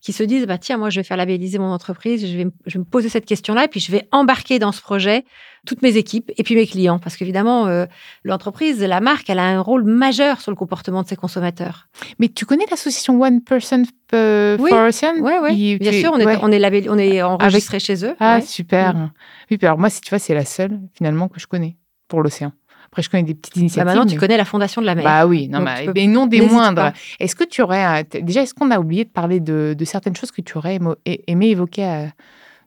qui 0.00 0.12
se 0.12 0.22
disent 0.22 0.46
bah 0.46 0.58
tiens 0.58 0.76
moi 0.76 0.90
je 0.90 1.00
vais 1.00 1.04
faire 1.04 1.16
labelliser 1.16 1.58
mon 1.58 1.70
entreprise, 1.70 2.26
je 2.26 2.36
vais, 2.36 2.46
je 2.66 2.74
vais 2.74 2.78
me 2.80 2.84
poser 2.84 3.08
cette 3.08 3.26
question-là 3.26 3.64
et 3.64 3.68
puis 3.68 3.80
je 3.80 3.90
vais 3.92 4.08
embarquer 4.12 4.58
dans 4.58 4.72
ce 4.72 4.80
projet 4.80 5.24
toutes 5.66 5.82
mes 5.82 5.96
équipes 5.96 6.30
et 6.36 6.42
puis 6.42 6.54
mes 6.54 6.66
clients 6.66 6.98
parce 6.98 7.16
qu'évidemment 7.16 7.66
euh, 7.66 7.86
l'entreprise, 8.24 8.82
la 8.82 9.00
marque, 9.00 9.28
elle 9.30 9.38
a 9.38 9.44
un 9.44 9.60
rôle 9.60 9.84
majeur 9.84 10.40
sur 10.40 10.50
le 10.50 10.56
comportement 10.56 11.02
de 11.02 11.08
ses 11.08 11.16
consommateurs. 11.16 11.88
Mais 12.18 12.28
tu 12.28 12.46
connais 12.46 12.64
l'association 12.70 13.20
One 13.20 13.42
Person 13.42 13.84
euh, 14.14 14.56
for 14.56 14.88
Ocean? 14.88 15.14
Oui, 15.20 15.32
oui. 15.42 15.78
Bien 15.78 15.92
sûr, 15.92 16.12
on 16.14 16.18
est, 16.18 16.36
on 16.42 16.50
est, 16.50 16.88
on 16.88 16.98
est 16.98 17.22
enregistré 17.22 17.78
chez 17.78 18.04
eux. 18.04 18.14
Ah 18.20 18.40
super. 18.40 18.94
Mm. 18.94 19.12
Oui, 19.50 19.58
alors 19.62 19.78
moi 19.78 19.90
si 19.90 20.00
tu 20.00 20.10
vois 20.10 20.18
c'est 20.18 20.34
la 20.34 20.44
seule 20.44 20.80
finalement 20.94 21.28
que 21.28 21.40
je 21.40 21.46
connais 21.46 21.76
pour 22.08 22.22
l'océan. 22.22 22.52
Après, 22.90 23.02
je 23.02 23.10
connais 23.10 23.22
des 23.22 23.34
petites 23.34 23.54
bah, 23.54 23.60
initiatives. 23.60 23.86
maintenant, 23.86 24.06
tu 24.06 24.18
connais 24.18 24.36
la 24.36 24.44
Fondation 24.44 24.80
de 24.80 24.86
la 24.86 24.96
mer. 24.96 25.04
Bah 25.04 25.24
oui, 25.26 25.48
non, 25.48 25.60
mais, 25.60 26.06
non 26.08 26.26
des 26.26 26.40
moindres. 26.40 26.92
Est-ce 27.20 27.36
que 27.36 27.44
tu 27.44 27.62
aurais. 27.62 28.04
Déjà, 28.04 28.42
est-ce 28.42 28.52
qu'on 28.52 28.70
a 28.72 28.80
oublié 28.80 29.04
de 29.04 29.10
parler 29.10 29.38
de, 29.38 29.76
certaines 29.84 30.16
choses 30.16 30.32
que 30.32 30.40
tu 30.40 30.58
aurais 30.58 30.78
aimé 31.04 31.50
évoquer 31.50 31.84
euh, 31.84 32.06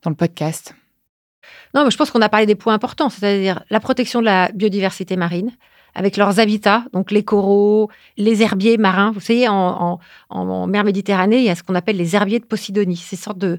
dans 0.01 0.09
le 0.09 0.15
podcast? 0.15 0.75
Non, 1.75 1.83
mais 1.83 1.91
je 1.91 1.97
pense 1.97 2.09
qu'on 2.09 2.21
a 2.21 2.29
parlé 2.29 2.45
des 2.45 2.55
points 2.55 2.73
importants, 2.73 3.09
c'est-à-dire 3.09 3.63
la 3.69 3.79
protection 3.81 4.21
de 4.21 4.25
la 4.25 4.49
biodiversité 4.53 5.17
marine, 5.17 5.51
avec 5.95 6.17
leurs 6.17 6.39
habitats, 6.39 6.85
donc 6.93 7.11
les 7.11 7.23
coraux, 7.23 7.89
les 8.17 8.41
herbiers 8.41 8.77
marins. 8.77 9.11
Vous 9.11 9.19
savez, 9.19 9.47
en, 9.47 9.99
mer 10.67 10.83
Méditerranée, 10.83 11.37
il 11.37 11.43
y 11.43 11.49
a 11.49 11.55
ce 11.55 11.63
qu'on 11.63 11.75
appelle 11.75 11.97
les 11.97 12.15
herbiers 12.15 12.39
de 12.39 12.45
Posidonie, 12.45 12.97
ces 12.97 13.15
sortes 13.15 13.37
de, 13.37 13.57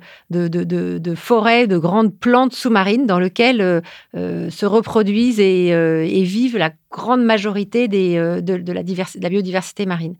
forêts, 1.14 1.66
de 1.66 1.78
grandes 1.78 2.14
plantes 2.14 2.52
sous-marines 2.52 3.06
dans 3.06 3.18
lesquelles 3.18 3.60
euh, 3.60 3.80
euh, 4.16 4.50
se 4.50 4.66
reproduisent 4.66 5.40
et, 5.40 5.72
euh, 5.72 6.04
et, 6.04 6.22
vivent 6.22 6.58
la 6.58 6.72
grande 6.90 7.24
majorité 7.24 7.88
de 7.88 8.72
la 8.72 9.28
biodiversité 9.28 9.86
marine. 9.86 10.16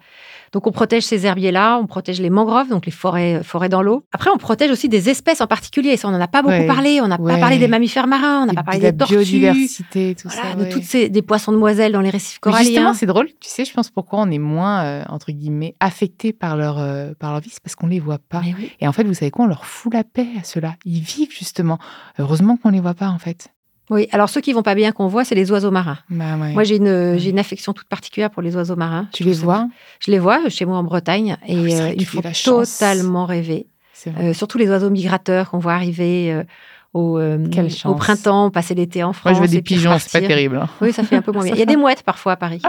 Donc 0.54 0.68
on 0.68 0.70
protège 0.70 1.02
ces 1.02 1.26
herbiers-là, 1.26 1.78
on 1.78 1.86
protège 1.88 2.20
les 2.20 2.30
mangroves, 2.30 2.68
donc 2.68 2.86
les 2.86 2.92
forêts, 2.92 3.42
forêts 3.42 3.68
dans 3.68 3.82
l'eau. 3.82 4.04
Après, 4.12 4.30
on 4.30 4.38
protège 4.38 4.70
aussi 4.70 4.88
des 4.88 5.10
espèces 5.10 5.40
en 5.40 5.48
particulier. 5.48 5.96
Ça, 5.96 6.06
on 6.06 6.12
n'en 6.12 6.20
a 6.20 6.28
pas 6.28 6.42
beaucoup 6.42 6.64
parlé. 6.68 7.00
On 7.00 7.08
n'a 7.08 7.18
pas 7.18 7.38
parlé 7.38 7.58
des 7.58 7.66
mammifères 7.66 8.06
marins, 8.06 8.44
on 8.44 8.46
n'a 8.46 8.54
pas 8.54 8.62
parlé 8.62 8.80
des 8.80 8.96
tortues. 8.96 9.16
biodiversité, 9.16 10.14
tout 10.14 10.30
ça. 10.30 10.54
De 10.54 10.70
toutes 10.70 10.84
ces 10.84 11.08
des 11.08 11.22
poissons 11.22 11.50
de 11.50 11.56
moiselles 11.56 11.90
dans 11.90 12.00
les 12.00 12.10
récifs 12.10 12.38
coralliens. 12.38 12.66
justement, 12.66 12.94
c'est 12.94 13.06
drôle. 13.06 13.26
Tu 13.40 13.48
sais, 13.48 13.64
je 13.64 13.72
pense 13.72 13.90
pourquoi 13.90 14.20
on 14.20 14.30
est 14.30 14.38
moins 14.38 14.84
euh, 14.84 15.02
entre 15.08 15.32
guillemets 15.32 15.74
affecté 15.80 16.32
par 16.32 16.56
leur 16.56 16.78
euh, 16.78 17.14
par 17.18 17.32
leur 17.32 17.40
vie, 17.40 17.50
c'est 17.50 17.62
parce 17.62 17.74
qu'on 17.74 17.88
les 17.88 17.98
voit 17.98 18.18
pas. 18.18 18.40
Et 18.80 18.86
en 18.86 18.92
fait, 18.92 19.02
vous 19.02 19.14
savez 19.14 19.32
quoi 19.32 19.46
On 19.46 19.48
leur 19.48 19.66
fout 19.66 19.92
la 19.92 20.04
paix 20.04 20.28
à 20.40 20.44
ceux-là. 20.44 20.76
Ils 20.84 21.00
vivent 21.00 21.32
justement. 21.32 21.78
Heureusement 22.20 22.56
qu'on 22.56 22.70
les 22.70 22.80
voit 22.80 22.94
pas 22.94 23.08
en 23.08 23.18
fait. 23.18 23.48
Oui, 23.90 24.08
alors 24.12 24.28
ceux 24.28 24.40
qui 24.40 24.52
vont 24.52 24.62
pas 24.62 24.74
bien 24.74 24.92
qu'on 24.92 25.08
voit, 25.08 25.24
c'est 25.24 25.34
les 25.34 25.50
oiseaux 25.50 25.70
marins. 25.70 25.98
Bah 26.08 26.36
moi, 26.36 26.64
j'ai 26.64 26.76
une, 26.76 27.18
j'ai 27.18 27.30
une 27.30 27.38
affection 27.38 27.72
toute 27.72 27.88
particulière 27.88 28.30
pour 28.30 28.42
les 28.42 28.56
oiseaux 28.56 28.76
marins. 28.76 29.08
Tu 29.12 29.24
les 29.24 29.34
vois 29.34 29.68
Je 30.00 30.10
les 30.10 30.18
vois 30.18 30.48
chez 30.48 30.64
moi 30.64 30.78
en 30.78 30.82
Bretagne 30.84 31.36
et 31.46 31.74
ah 31.76 31.82
euh, 31.82 31.94
ils 31.96 32.06
font 32.06 32.22
totalement 32.44 33.26
rêver. 33.26 33.66
Euh, 34.06 34.34
surtout 34.34 34.58
les 34.58 34.68
oiseaux 34.68 34.90
migrateurs 34.90 35.50
qu'on 35.50 35.58
voit 35.58 35.72
arriver 35.72 36.32
euh, 36.32 36.42
au, 36.92 37.18
au, 37.18 37.94
printemps, 37.94 38.50
passer 38.50 38.74
l'été 38.74 39.02
en 39.02 39.12
France. 39.12 39.32
Moi, 39.32 39.34
je 39.34 39.38
vois 39.38 39.48
des 39.48 39.62
pigeons, 39.62 39.98
c'est 39.98 40.20
pas 40.20 40.26
terrible. 40.26 40.56
Hein. 40.56 40.68
Oui, 40.80 40.92
ça 40.92 41.02
fait 41.02 41.16
un 41.16 41.22
peu 41.22 41.32
moins 41.32 41.44
bien. 41.44 41.54
Il 41.54 41.58
y 41.58 41.62
a 41.62 41.66
des 41.66 41.76
mouettes 41.78 42.02
parfois 42.02 42.32
à 42.32 42.36
Paris. 42.36 42.62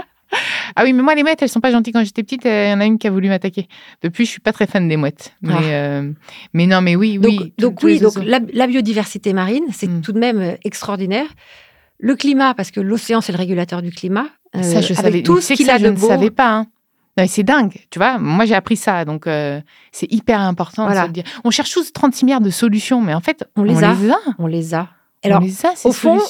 Ah 0.74 0.82
oui, 0.84 0.92
mais 0.92 1.02
moi, 1.02 1.14
les 1.14 1.22
mouettes, 1.22 1.42
elles 1.42 1.48
sont 1.48 1.60
pas 1.60 1.70
gentilles. 1.70 1.92
Quand 1.92 2.04
j'étais 2.04 2.22
petite, 2.22 2.44
il 2.44 2.50
y 2.50 2.72
en 2.72 2.80
a 2.80 2.84
une 2.84 2.98
qui 2.98 3.06
a 3.06 3.10
voulu 3.10 3.28
m'attaquer. 3.28 3.68
Depuis, 4.02 4.24
je 4.24 4.30
suis 4.30 4.40
pas 4.40 4.52
très 4.52 4.66
fan 4.66 4.88
des 4.88 4.96
mouettes. 4.96 5.34
Mais, 5.42 5.54
ah. 5.54 5.62
euh, 5.62 6.12
mais 6.52 6.66
non, 6.66 6.80
mais 6.80 6.96
oui, 6.96 7.18
oui. 7.22 7.54
Donc, 7.58 7.82
oui, 7.82 8.00
donc 8.00 8.14
la, 8.22 8.66
biodiversité 8.66 9.32
marine, 9.32 9.64
c'est 9.72 9.88
hmm. 9.88 10.00
tout 10.00 10.12
de 10.12 10.18
même 10.18 10.40
euh, 10.40 10.56
extraordinaire. 10.64 11.28
Le 11.98 12.14
climat, 12.14 12.54
parce 12.54 12.70
que 12.70 12.80
l'océan, 12.80 13.20
c'est 13.20 13.32
le 13.32 13.38
régulateur 13.38 13.80
du 13.80 13.90
climat. 13.90 14.26
Euh, 14.54 14.62
ça, 14.62 14.80
je 14.80 14.92
savais. 14.92 15.22
Tout 15.22 15.40
ce 15.40 15.54
qu'il 15.54 15.70
a 15.70 15.78
je 15.78 15.86
ne 15.86 15.96
savais 15.96 16.30
pas. 16.30 16.52
Hein. 16.52 16.66
C'est 17.26 17.44
dingue, 17.44 17.74
tu 17.90 17.98
vois. 17.98 18.18
Moi, 18.18 18.44
j'ai 18.44 18.54
appris 18.54 18.76
ça, 18.76 19.06
donc 19.06 19.26
c'est 19.90 20.12
hyper 20.12 20.40
important 20.40 20.86
de 20.90 21.12
dire. 21.12 21.24
On 21.44 21.50
cherche 21.50 21.70
tous 21.70 21.90
36 21.90 22.26
milliards 22.26 22.40
de 22.42 22.50
solutions, 22.50 23.00
mais 23.00 23.14
en 23.14 23.20
fait, 23.20 23.44
on 23.56 23.62
les, 23.62 23.82
a. 23.82 23.96
On 24.38 24.46
les 24.46 24.74
a. 24.74 24.88
Alors, 25.24 25.40
on 25.40 25.44
les 25.44 25.64
a, 25.64 25.74
ces 25.74 25.88
au 25.88 25.92
fond, 25.92 26.20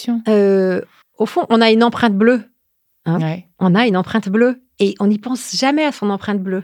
au 1.19 1.27
fond, 1.27 1.45
on 1.49 1.61
a 1.61 1.71
une 1.73 1.83
empreinte 1.83 2.15
bleue 2.15 2.45
Hein. 3.07 3.19
On 3.59 3.75
a 3.75 3.87
une 3.87 3.97
empreinte 3.97 4.29
bleue 4.29 4.61
et 4.79 4.95
on 5.01 5.07
n'y 5.07 5.19
pense 5.19 5.57
jamais 5.57 5.85
à 5.85 5.93
son 5.93 6.11
empreinte 6.11 6.41
bleue. 6.41 6.63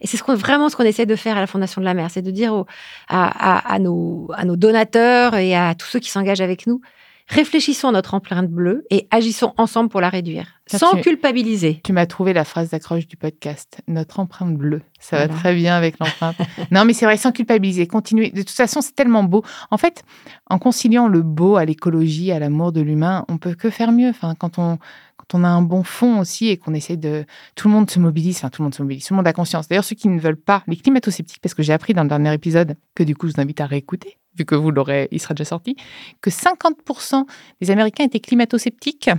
Et 0.00 0.06
c'est 0.06 0.16
ce 0.16 0.32
vraiment 0.32 0.68
ce 0.68 0.76
qu'on 0.76 0.84
essaie 0.84 1.06
de 1.06 1.16
faire 1.16 1.36
à 1.36 1.40
la 1.40 1.46
Fondation 1.46 1.80
de 1.80 1.86
la 1.86 1.94
Mer, 1.94 2.10
c'est 2.10 2.22
de 2.22 2.30
dire 2.30 2.64
à, 3.08 3.78
nos, 3.78 4.28
à 4.34 4.44
nos 4.44 4.56
donateurs 4.56 5.36
et 5.36 5.54
à 5.54 5.74
tous 5.74 5.86
ceux 5.86 6.00
qui 6.00 6.10
s'engagent 6.10 6.42
avec 6.42 6.66
nous, 6.66 6.80
réfléchissons 7.26 7.88
à 7.88 7.92
notre 7.92 8.14
empreinte 8.14 8.48
bleue 8.48 8.84
et 8.90 9.08
agissons 9.10 9.54
ensemble 9.56 9.88
pour 9.88 10.00
la 10.00 10.08
réduire, 10.08 10.60
sans 10.66 11.00
culpabiliser. 11.00 11.80
Tu 11.84 11.92
m'as 11.92 12.06
trouvé 12.06 12.32
la 12.32 12.44
phrase 12.44 12.70
d'accroche 12.70 13.06
du 13.06 13.16
podcast, 13.16 13.80
notre 13.88 14.20
empreinte 14.20 14.56
bleue. 14.56 14.82
Ça 15.00 15.18
va 15.18 15.28
très 15.28 15.54
bien 15.54 15.74
avec 15.76 15.98
l'empreinte. 15.98 16.36
non, 16.70 16.84
mais 16.84 16.92
c'est 16.92 17.04
vrai, 17.04 17.16
sans 17.16 17.32
culpabiliser, 17.32 17.86
continuer. 17.86 18.30
De 18.30 18.42
toute 18.42 18.50
façon, 18.50 18.80
c'est 18.80 18.94
tellement 18.94 19.24
beau. 19.24 19.42
En 19.70 19.78
fait, 19.78 20.02
en 20.48 20.58
conciliant 20.58 21.08
le 21.08 21.22
beau 21.22 21.56
à 21.56 21.64
l'écologie, 21.64 22.32
à 22.32 22.38
l'amour 22.38 22.72
de 22.72 22.80
l'humain, 22.80 23.24
on 23.28 23.38
peut 23.38 23.54
que 23.54 23.70
faire 23.70 23.92
mieux. 23.92 24.08
Enfin, 24.08 24.34
quand 24.34 24.58
on, 24.58 24.78
quand 25.16 25.38
on 25.38 25.44
a 25.44 25.48
un 25.48 25.62
bon 25.62 25.82
fond 25.82 26.20
aussi 26.20 26.48
et 26.48 26.56
qu'on 26.56 26.74
essaie 26.74 26.96
de. 26.96 27.24
Tout 27.54 27.68
le 27.68 27.74
monde 27.74 27.90
se 27.90 27.98
mobilise, 27.98 28.38
enfin, 28.38 28.50
tout 28.50 28.62
le 28.62 28.64
monde 28.64 28.74
se 28.74 28.82
mobilise, 28.82 29.04
tout 29.06 29.14
le 29.14 29.16
monde 29.16 29.26
a 29.26 29.32
conscience. 29.32 29.68
D'ailleurs, 29.68 29.84
ceux 29.84 29.96
qui 29.96 30.08
ne 30.08 30.20
veulent 30.20 30.36
pas, 30.36 30.62
les 30.66 30.76
climato-sceptiques, 30.76 31.40
parce 31.40 31.54
que 31.54 31.62
j'ai 31.62 31.72
appris 31.72 31.94
dans 31.94 32.02
le 32.02 32.08
dernier 32.08 32.32
épisode, 32.32 32.76
que 32.94 33.02
du 33.02 33.16
coup, 33.16 33.28
je 33.28 33.34
vous 33.34 33.40
invite 33.40 33.60
à 33.60 33.66
réécouter, 33.66 34.18
vu 34.36 34.44
que 34.44 34.54
vous 34.54 34.70
l'aurez, 34.70 35.08
il 35.10 35.20
sera 35.20 35.34
déjà 35.34 35.44
sorti, 35.44 35.76
que 36.20 36.30
50% 36.30 37.24
des 37.60 37.70
Américains 37.70 38.04
étaient 38.04 38.20
climato-sceptiques 38.20 39.10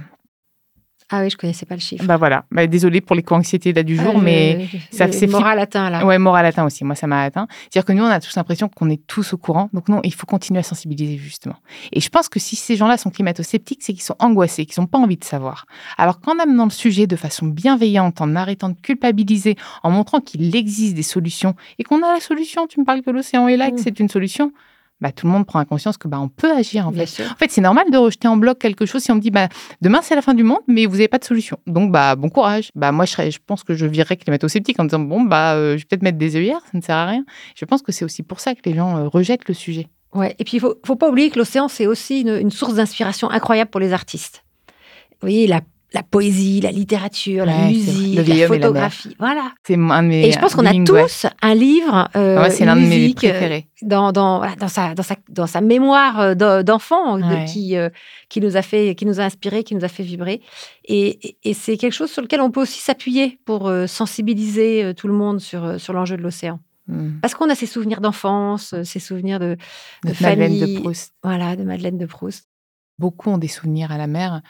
ah 1.12 1.22
oui, 1.22 1.30
je 1.30 1.38
connaissais 1.38 1.68
pas 1.68 1.76
le 1.76 1.82
chiffre. 1.82 2.04
Bah 2.04 2.18
voilà. 2.18 2.46
Bah, 2.50 2.66
désolée 2.66 3.00
pour 3.00 3.16
les 3.16 3.22
co-anxiétés 3.22 3.74
là 3.74 3.84
du 3.84 3.96
jour, 3.96 4.18
mais 4.18 4.68
ça 4.92 5.12
c'est 5.12 5.28
moral 5.28 5.60
atteint 5.60 5.92
là. 5.92 6.04
Ouais, 6.04 6.18
moral 6.18 6.48
atteint 6.48 6.66
aussi. 6.66 6.84
Moi, 6.84 6.96
ça 6.96 7.06
m'a 7.06 7.22
atteint. 7.22 7.48
C'est-à-dire 7.62 7.86
que 7.86 7.94
nous, 7.94 8.04
on 8.04 8.08
a 8.08 8.20
tous 8.20 8.36
l'impression 8.36 8.70
qu'on 8.70 8.90
est 8.90 9.06
tous 9.06 9.34
au 9.34 9.38
courant. 9.38 9.70
Donc 9.72 9.88
non, 9.88 10.00
il 10.04 10.14
faut 10.14 10.26
continuer 10.26 10.62
à 10.62 10.64
sensibiliser 10.64 11.18
justement. 11.18 11.58
Et 11.92 12.00
je 12.00 12.10
pense 12.10 12.28
que 12.28 12.40
si 12.40 12.56
ces 12.56 12.76
gens-là 12.76 12.98
sont 12.98 13.12
climato-sceptiques, 13.12 13.84
c'est 13.84 13.94
qu'ils 13.94 14.02
sont 14.02 14.16
angoissés, 14.18 14.66
qu'ils 14.66 14.82
n'ont 14.82 14.88
pas 14.88 14.98
envie 14.98 15.18
de 15.18 15.24
savoir. 15.24 15.68
Alors 16.00 16.20
qu'en 16.20 16.40
amenant 16.40 16.66
le 16.66 16.72
sujet 16.72 17.06
de 17.06 17.16
façon 17.16 17.46
bienveillante, 17.46 18.20
en 18.20 18.36
arrêtant 18.36 18.70
de 18.70 18.78
culpabiliser, 18.82 19.58
en 19.84 19.92
montrant 19.92 20.22
qu'il 20.22 20.56
existe 20.56 20.96
des 20.96 21.04
solutions 21.04 21.54
et 21.78 21.84
qu'on 21.84 22.02
a 22.02 22.14
la 22.14 22.20
solution, 22.20 22.66
tu 22.66 22.80
me 22.80 22.86
parles 22.86 23.04
que 23.04 23.12
l'océan 23.12 23.48
est 23.48 23.58
là, 23.58 23.70
que 23.70 23.76
mmh. 23.76 23.84
c'est 23.84 24.00
une 24.00 24.10
solution 24.10 24.54
bah, 25.02 25.12
tout 25.12 25.26
le 25.26 25.32
monde 25.32 25.46
prend 25.46 25.64
conscience 25.66 25.98
que 25.98 26.08
bah, 26.08 26.20
on 26.20 26.30
peut 26.30 26.52
agir 26.52 26.88
en 26.88 26.92
fait. 26.92 27.04
En 27.30 27.36
fait, 27.36 27.52
c'est 27.52 27.62
normal 27.62 27.92
de 27.92 27.98
rejeter 27.98 28.28
en 28.28 28.38
bloc 28.38 28.60
quelque 28.60 28.86
chose 28.86 29.04
si 29.04 29.12
on 29.12 29.16
me 29.16 29.20
dit 29.20 29.32
bah, 29.32 29.50
demain 29.82 30.00
c'est 30.02 30.16
la 30.16 30.22
fin 30.22 30.34
du 30.34 30.44
monde, 30.44 30.62
mais 30.68 30.86
vous 30.86 30.94
n'avez 30.94 31.08
pas 31.08 31.18
de 31.18 31.26
solution. 31.26 31.58
Donc 31.68 31.92
bah 31.92 32.16
bon 32.16 32.30
courage. 32.30 32.72
Bah 32.76 32.92
moi 32.92 33.06
je, 33.06 33.14
je 33.30 33.40
pense 33.46 33.64
que 33.64 33.74
je 33.74 33.86
virerais 33.86 34.18
climato-sceptique 34.18 34.80
en 34.80 34.86
disant 34.86 35.00
bon 35.00 35.22
bah 35.22 35.56
euh, 35.56 35.72
je 35.72 35.84
vais 35.84 35.86
peut-être 35.90 36.04
mettre 36.04 36.18
des 36.18 36.36
œillères, 36.36 36.62
ça 36.72 36.78
ne 36.78 36.82
sert 36.82 36.96
à 36.96 37.06
rien. 37.06 37.26
Je 37.56 37.66
pense 37.66 37.82
que 37.82 37.92
c'est 37.92 38.06
aussi 38.06 38.24
pour 38.24 38.40
ça 38.40 38.56
que 38.56 38.62
les 38.66 38.76
gens 38.76 38.98
euh, 38.98 39.08
rejettent 39.08 39.48
le 39.48 39.54
sujet. 39.54 39.88
Ouais. 40.14 40.34
Et 40.40 40.46
puis 40.46 40.58
il 40.58 40.60
faut, 40.62 40.76
faut 40.86 40.96
pas 40.96 41.10
oublier 41.10 41.30
que 41.30 41.38
l'océan 41.38 41.68
c'est 41.68 41.88
aussi 41.88 42.22
une, 42.22 42.38
une 42.38 42.52
source 42.52 42.76
d'inspiration 42.76 43.30
incroyable 43.30 43.70
pour 43.70 43.82
les 43.82 43.92
artistes. 43.92 44.44
Vous 45.12 45.28
voyez 45.28 45.48
la 45.48 45.62
la 45.96 46.04
poésie, 46.04 46.60
la 46.60 46.72
littérature, 46.72 47.46
la 47.46 47.68
musique, 47.68 48.28
la 48.28 48.48
photographie. 48.48 49.16
Voilà. 49.18 49.54
C'est 49.66 49.76
un 49.76 50.04
de 50.04 50.08
mes 50.10 50.28
Et 50.28 50.32
je 50.32 50.38
pense 50.38 50.54
qu'on 50.54 50.66
a 50.66 50.74
tous 50.84 51.26
un 51.42 51.56
livre. 51.56 52.10
Euh, 52.18 52.38
ah 52.38 52.50
c'est 52.50 52.66
l'un 52.66 52.76
de 52.76 52.82
mes 52.82 53.14
préférés. 53.14 53.68
Euh, 53.82 53.88
dans, 53.88 54.12
dans, 54.12 54.46
dans, 54.58 54.68
sa, 54.68 54.94
dans, 54.94 55.04
sa, 55.04 55.16
dans 55.30 55.48
sa 55.48 55.62
mémoire 55.62 56.20
euh, 56.20 56.64
d'enfant 56.64 57.20
qui, 57.48 57.76
qui, 58.30 58.42
nous 58.42 58.58
a 58.58 58.62
fait, 58.62 58.94
qui 58.96 59.06
nous 59.06 59.22
a 59.22 59.24
inspiré, 59.24 59.64
qui 59.64 59.74
nous 59.74 59.86
a 59.86 59.88
fait 59.88 60.04
vibrer. 60.04 60.42
Et, 60.84 61.38
et, 61.44 61.54
c'est 61.54 61.78
quelque 61.78 61.94
chose 61.94 62.12
sur 62.12 62.22
lequel 62.22 62.42
on 62.42 62.52
peut 62.52 62.62
aussi 62.62 62.82
s'appuyer 62.82 63.40
pour 63.46 63.72
sensibiliser 63.88 64.94
tout 64.98 65.08
le 65.08 65.14
monde 65.14 65.40
sur, 65.40 65.80
sur 65.80 65.94
l'enjeu 65.94 66.18
de 66.18 66.22
l'océan. 66.22 66.60
Hmm. 66.88 67.20
Parce 67.22 67.34
qu'on 67.34 67.50
a 67.50 67.56
ces 67.56 67.66
souvenirs 67.66 68.02
d'enfance, 68.02 68.76
ces 68.84 69.00
souvenirs 69.00 69.40
de, 69.40 69.56
de, 70.04 70.10
de 70.10 70.14
famille. 70.14 70.60
Madeleine 70.60 70.76
de 70.76 70.80
Proust. 70.82 71.14
Voilà, 71.24 71.56
de 71.56 71.64
Madeleine 71.64 71.98
de 71.98 72.06
Proust. 72.06 72.50
Beaucoup 73.00 73.30
ont 73.30 73.38
des 73.38 73.48
souvenirs 73.48 73.92
à 73.94 73.98
la 73.98 74.08
mer. 74.08 74.42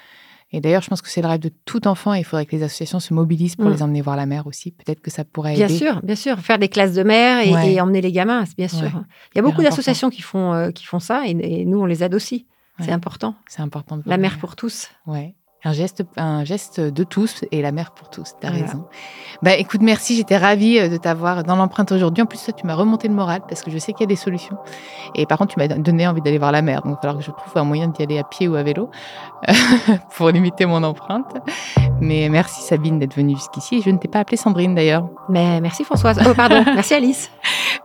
Et 0.51 0.61
d'ailleurs, 0.61 0.81
je 0.81 0.89
pense 0.89 1.01
que 1.01 1.09
c'est 1.09 1.21
le 1.21 1.27
rêve 1.27 1.39
de 1.39 1.51
tout 1.65 1.87
enfant 1.87 2.13
et 2.13 2.19
il 2.19 2.23
faudrait 2.23 2.45
que 2.45 2.55
les 2.55 2.63
associations 2.63 2.99
se 2.99 3.13
mobilisent 3.13 3.55
pour 3.55 3.65
mm. 3.65 3.73
les 3.73 3.83
emmener 3.83 4.01
voir 4.01 4.15
la 4.15 4.25
mer 4.25 4.47
aussi. 4.47 4.71
Peut-être 4.71 5.01
que 5.01 5.11
ça 5.11 5.25
pourrait 5.25 5.55
aider. 5.55 5.65
Bien 5.65 5.77
sûr, 5.77 6.01
bien 6.01 6.15
sûr. 6.15 6.39
Faire 6.39 6.59
des 6.59 6.69
classes 6.69 6.93
de 6.93 7.03
mer 7.03 7.39
et, 7.39 7.81
emmener 7.81 8.01
les 8.01 8.11
gamins, 8.11 8.43
bien 8.57 8.67
sûr. 8.67 9.03
Il 9.33 9.37
y 9.37 9.39
a 9.39 9.41
beaucoup 9.41 9.61
d'associations 9.61 10.09
qui, 10.09 10.21
font 10.21 10.53
euh, 10.53 10.71
qui 10.71 10.85
font 10.85 10.99
ça 10.99 11.27
et, 11.27 11.65
nous, 11.65 11.79
on 11.79 11.85
les 11.85 12.03
aide 12.03 12.13
aussi. 12.13 12.45
C'est 12.79 12.91
important. 12.91 13.35
C'est 13.47 13.61
important. 13.61 13.97
De 13.97 14.03
la 14.05 14.17
mer 14.17 14.37
pour 14.37 14.55
tous. 14.55 14.89
Ouais. 15.07 15.33
Un 15.65 15.73
geste, 15.73 16.03
un 16.15 16.43
geste 16.43 16.79
de 16.79 17.03
tous 17.03 17.43
et 17.51 17.63
la 17.63 17.71
mer 17.71 17.89
pour 17.89 18.11
tous. 18.11 18.35
Tu 18.39 18.45
as 18.45 18.51
raison. 18.51 18.85
Bah, 19.41 19.55
écoute, 19.55 19.81
merci. 19.81 20.15
J'étais 20.15 20.37
ravie 20.37 20.77
euh, 20.77 20.89
de 20.89 20.97
t'avoir 20.97 21.43
dans 21.43 21.55
l'empreinte 21.55 21.91
aujourd'hui. 21.91 22.21
En 22.21 22.27
plus, 22.27 22.43
toi, 22.43 22.53
tu 22.53 22.67
m'as 22.67 22.75
remonté 22.75 23.07
le 23.07 23.15
moral 23.15 23.41
parce 23.49 23.63
que 23.63 23.71
je 23.71 23.79
sais 23.79 23.91
qu'il 23.91 24.01
y 24.01 24.03
a 24.03 24.07
des 24.07 24.15
solutions. 24.15 24.57
Et 25.15 25.25
par 25.25 25.39
contre, 25.39 25.55
tu 25.55 25.59
m'as 25.59 25.67
donné 25.67 26.07
envie 26.07 26.21
d'aller 26.21 26.37
voir 26.37 26.51
la 26.51 26.61
mer. 26.61 26.83
Donc, 26.83 26.91
il 26.91 26.95
va 26.95 27.01
falloir 27.01 27.17
que 27.17 27.23
je 27.23 27.31
trouve 27.31 27.57
un 27.57 27.63
moyen 27.63 27.87
d'y 27.87 28.03
aller 28.03 28.19
à 28.19 28.23
pied 28.23 28.47
ou 28.47 28.53
à 28.53 28.61
vélo 28.61 28.91
pour 30.15 30.29
limiter 30.29 30.67
mon 30.67 30.83
empreinte. 30.83 31.33
Mais 32.01 32.29
merci 32.29 32.61
Sabine 32.61 32.99
d'être 32.99 33.15
venue 33.15 33.35
jusqu'ici. 33.35 33.81
Je 33.81 33.89
ne 33.89 33.97
t'ai 33.97 34.07
pas 34.07 34.19
appelée 34.19 34.37
Sandrine 34.37 34.75
d'ailleurs. 34.75 35.07
Mais 35.29 35.61
merci 35.61 35.83
Françoise. 35.83 36.19
Oh, 36.27 36.33
pardon. 36.35 36.63
merci 36.75 36.93
Alice. 36.93 37.31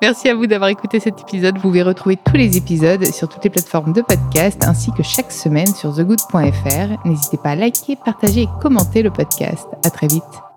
Merci 0.02 0.28
à 0.28 0.34
vous 0.34 0.46
d'avoir 0.46 0.70
écouté 0.70 0.98
cet 1.00 1.20
épisode. 1.20 1.56
Vous 1.56 1.62
pouvez 1.62 1.82
retrouver 1.82 2.16
tous 2.16 2.36
les 2.36 2.56
épisodes 2.56 3.04
sur 3.06 3.28
toutes 3.28 3.44
les 3.44 3.50
plateformes 3.50 3.92
de 3.92 4.02
podcast 4.02 4.64
ainsi 4.66 4.92
que 4.92 5.02
chaque 5.02 5.30
semaine 5.30 5.66
sur 5.66 5.94
thegood.fr. 5.94 7.06
N'hésitez 7.06 7.36
pas 7.36 7.50
à 7.50 7.54
liker, 7.54 7.96
partager 7.96 8.42
et 8.42 8.48
commenter 8.60 9.02
le 9.02 9.10
podcast. 9.10 9.66
À 9.84 9.90
très 9.90 10.06
vite. 10.06 10.49